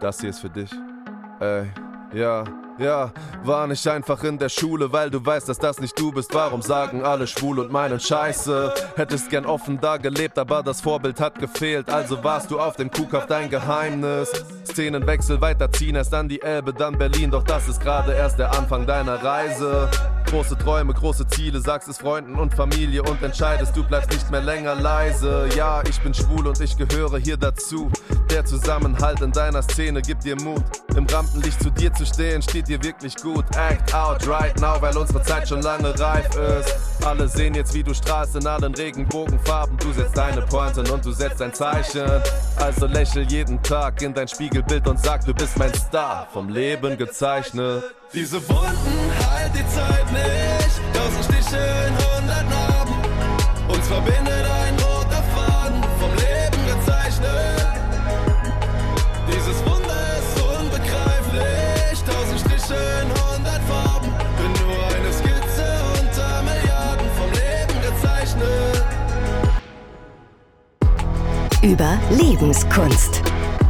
das 0.00 0.20
hier 0.20 0.30
ist 0.30 0.40
für 0.40 0.50
dich. 0.50 0.70
Ey, 1.40 1.66
ja. 2.12 2.44
Ja, 2.78 3.12
war 3.44 3.66
nicht 3.66 3.86
einfach 3.86 4.24
in 4.24 4.38
der 4.38 4.48
Schule, 4.48 4.92
weil 4.92 5.10
du 5.10 5.24
weißt, 5.24 5.48
dass 5.48 5.58
das 5.58 5.78
nicht 5.80 5.98
du 5.98 6.10
bist. 6.10 6.34
Warum 6.34 6.62
sagen 6.62 7.04
alle 7.04 7.26
schwul 7.26 7.58
und 7.58 7.70
meinen 7.70 8.00
Scheiße? 8.00 8.72
Hättest 8.96 9.30
gern 9.30 9.44
offen 9.44 9.78
da 9.80 9.98
gelebt, 9.98 10.38
aber 10.38 10.62
das 10.62 10.80
Vorbild 10.80 11.20
hat 11.20 11.38
gefehlt. 11.38 11.90
Also 11.90 12.24
warst 12.24 12.50
du 12.50 12.58
auf 12.58 12.76
dem 12.76 12.90
Kuhkauf 12.90 13.26
dein 13.26 13.50
Geheimnis. 13.50 14.32
Szenenwechsel 14.64 15.40
weiterziehen, 15.40 15.96
erst 15.96 16.14
an 16.14 16.28
die 16.28 16.40
Elbe, 16.40 16.72
dann 16.72 16.96
Berlin. 16.96 17.30
Doch 17.30 17.44
das 17.44 17.68
ist 17.68 17.80
gerade 17.80 18.14
erst 18.14 18.38
der 18.38 18.56
Anfang 18.56 18.86
deiner 18.86 19.22
Reise. 19.22 19.90
Große 20.26 20.56
Träume, 20.56 20.94
große 20.94 21.26
Ziele, 21.26 21.60
sagst 21.60 21.88
es 21.88 21.98
Freunden 21.98 22.36
und 22.36 22.54
Familie 22.54 23.02
und 23.02 23.22
entscheidest, 23.22 23.76
du 23.76 23.84
bleibst 23.84 24.10
nicht 24.10 24.30
mehr 24.30 24.40
länger 24.40 24.74
leise. 24.74 25.46
Ja, 25.54 25.82
ich 25.86 26.00
bin 26.00 26.14
schwul 26.14 26.46
und 26.46 26.58
ich 26.58 26.76
gehöre 26.78 27.18
hier 27.18 27.36
dazu. 27.36 27.90
Der 28.30 28.46
Zusammenhalt 28.46 29.20
in 29.20 29.30
deiner 29.30 29.60
Szene 29.62 30.00
gibt 30.00 30.24
dir 30.24 30.36
Mut. 30.40 30.64
Im 30.96 31.06
Rampenlicht 31.06 31.62
zu 31.62 31.70
dir 31.70 31.92
zu 31.92 32.04
stehen, 32.04 32.42
steht 32.42 32.68
dir 32.68 32.82
wirklich 32.82 33.16
gut. 33.16 33.44
Act 33.56 33.94
out 33.94 34.26
right 34.28 34.58
now, 34.60 34.80
weil 34.80 34.96
unsere 34.96 35.22
Zeit 35.22 35.48
schon 35.48 35.62
lange 35.62 35.98
reif 35.98 36.28
ist. 36.36 37.04
Alle 37.04 37.28
sehen 37.28 37.54
jetzt, 37.54 37.72
wie 37.74 37.82
du 37.82 37.94
strahlst 37.94 38.36
in 38.36 38.46
allen 38.46 38.74
Regenbogenfarben. 38.74 39.76
Du 39.78 39.92
setzt 39.92 40.16
deine 40.16 40.42
Pointen 40.42 40.88
und 40.90 41.04
du 41.04 41.12
setzt 41.12 41.40
ein 41.40 41.54
Zeichen. 41.54 42.22
Also 42.56 42.86
lächel 42.86 43.22
jeden 43.30 43.62
Tag 43.62 44.02
in 44.02 44.12
dein 44.12 44.28
Spiegelbild 44.28 44.86
und 44.86 45.00
sag, 45.00 45.24
du 45.24 45.32
bist 45.32 45.58
mein 45.58 45.72
Star, 45.74 46.28
vom 46.32 46.48
Leben 46.48 46.96
gezeichnet. 46.98 47.84
Diese 48.12 48.46
Wunden 48.48 49.10
heilt 49.30 49.52
die 49.54 49.66
Zeit 49.68 50.12
nicht. 50.12 50.80
Tausend 50.92 51.24
Stiche 51.24 51.56
in 51.56 51.94
hundert 51.94 52.50
Narben. 52.50 52.94
Uns 53.68 53.88
verbindet 53.88 54.46
Über 71.72 71.98
Lebenskunst. 72.10 73.22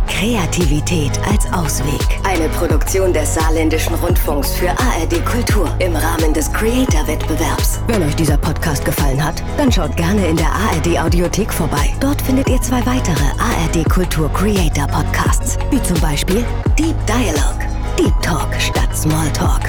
Kreativität 0.09 1.13
als 1.31 1.47
Ausweg. 1.53 2.01
Eine 2.25 2.49
Produktion 2.49 3.13
des 3.13 3.33
Saarländischen 3.33 3.95
Rundfunks 3.95 4.57
für 4.57 4.71
ARD 4.71 5.25
Kultur 5.25 5.73
im 5.79 5.95
Rahmen 5.95 6.35
des 6.35 6.53
Creator-Wettbewerbs. 6.53 7.79
Wenn 7.87 8.03
euch 8.03 8.17
dieser 8.17 8.39
Podcast 8.39 8.85
gefallen 8.85 9.25
hat, 9.25 9.41
dann 9.57 9.71
schaut 9.71 9.97
gerne 9.97 10.27
in 10.27 10.37
der 10.37 10.51
ARD 10.51 10.99
Audiothek 10.99 11.53
vorbei. 11.53 11.95
Dort 12.01 12.21
findet 12.21 12.51
ihr 12.51 12.61
zwei 12.61 12.85
weitere 12.87 13.25
ARD 13.39 13.89
Kultur 13.89 14.29
Creator 14.33 14.89
Podcasts, 14.89 15.57
wie 15.71 15.81
zum 15.85 16.01
Beispiel 16.01 16.45
Deep 16.77 16.97
Dialogue, 17.07 17.65
Deep 17.97 18.21
Talk 18.21 18.49
statt 18.59 18.97
Small 18.97 19.31
Talk 19.33 19.63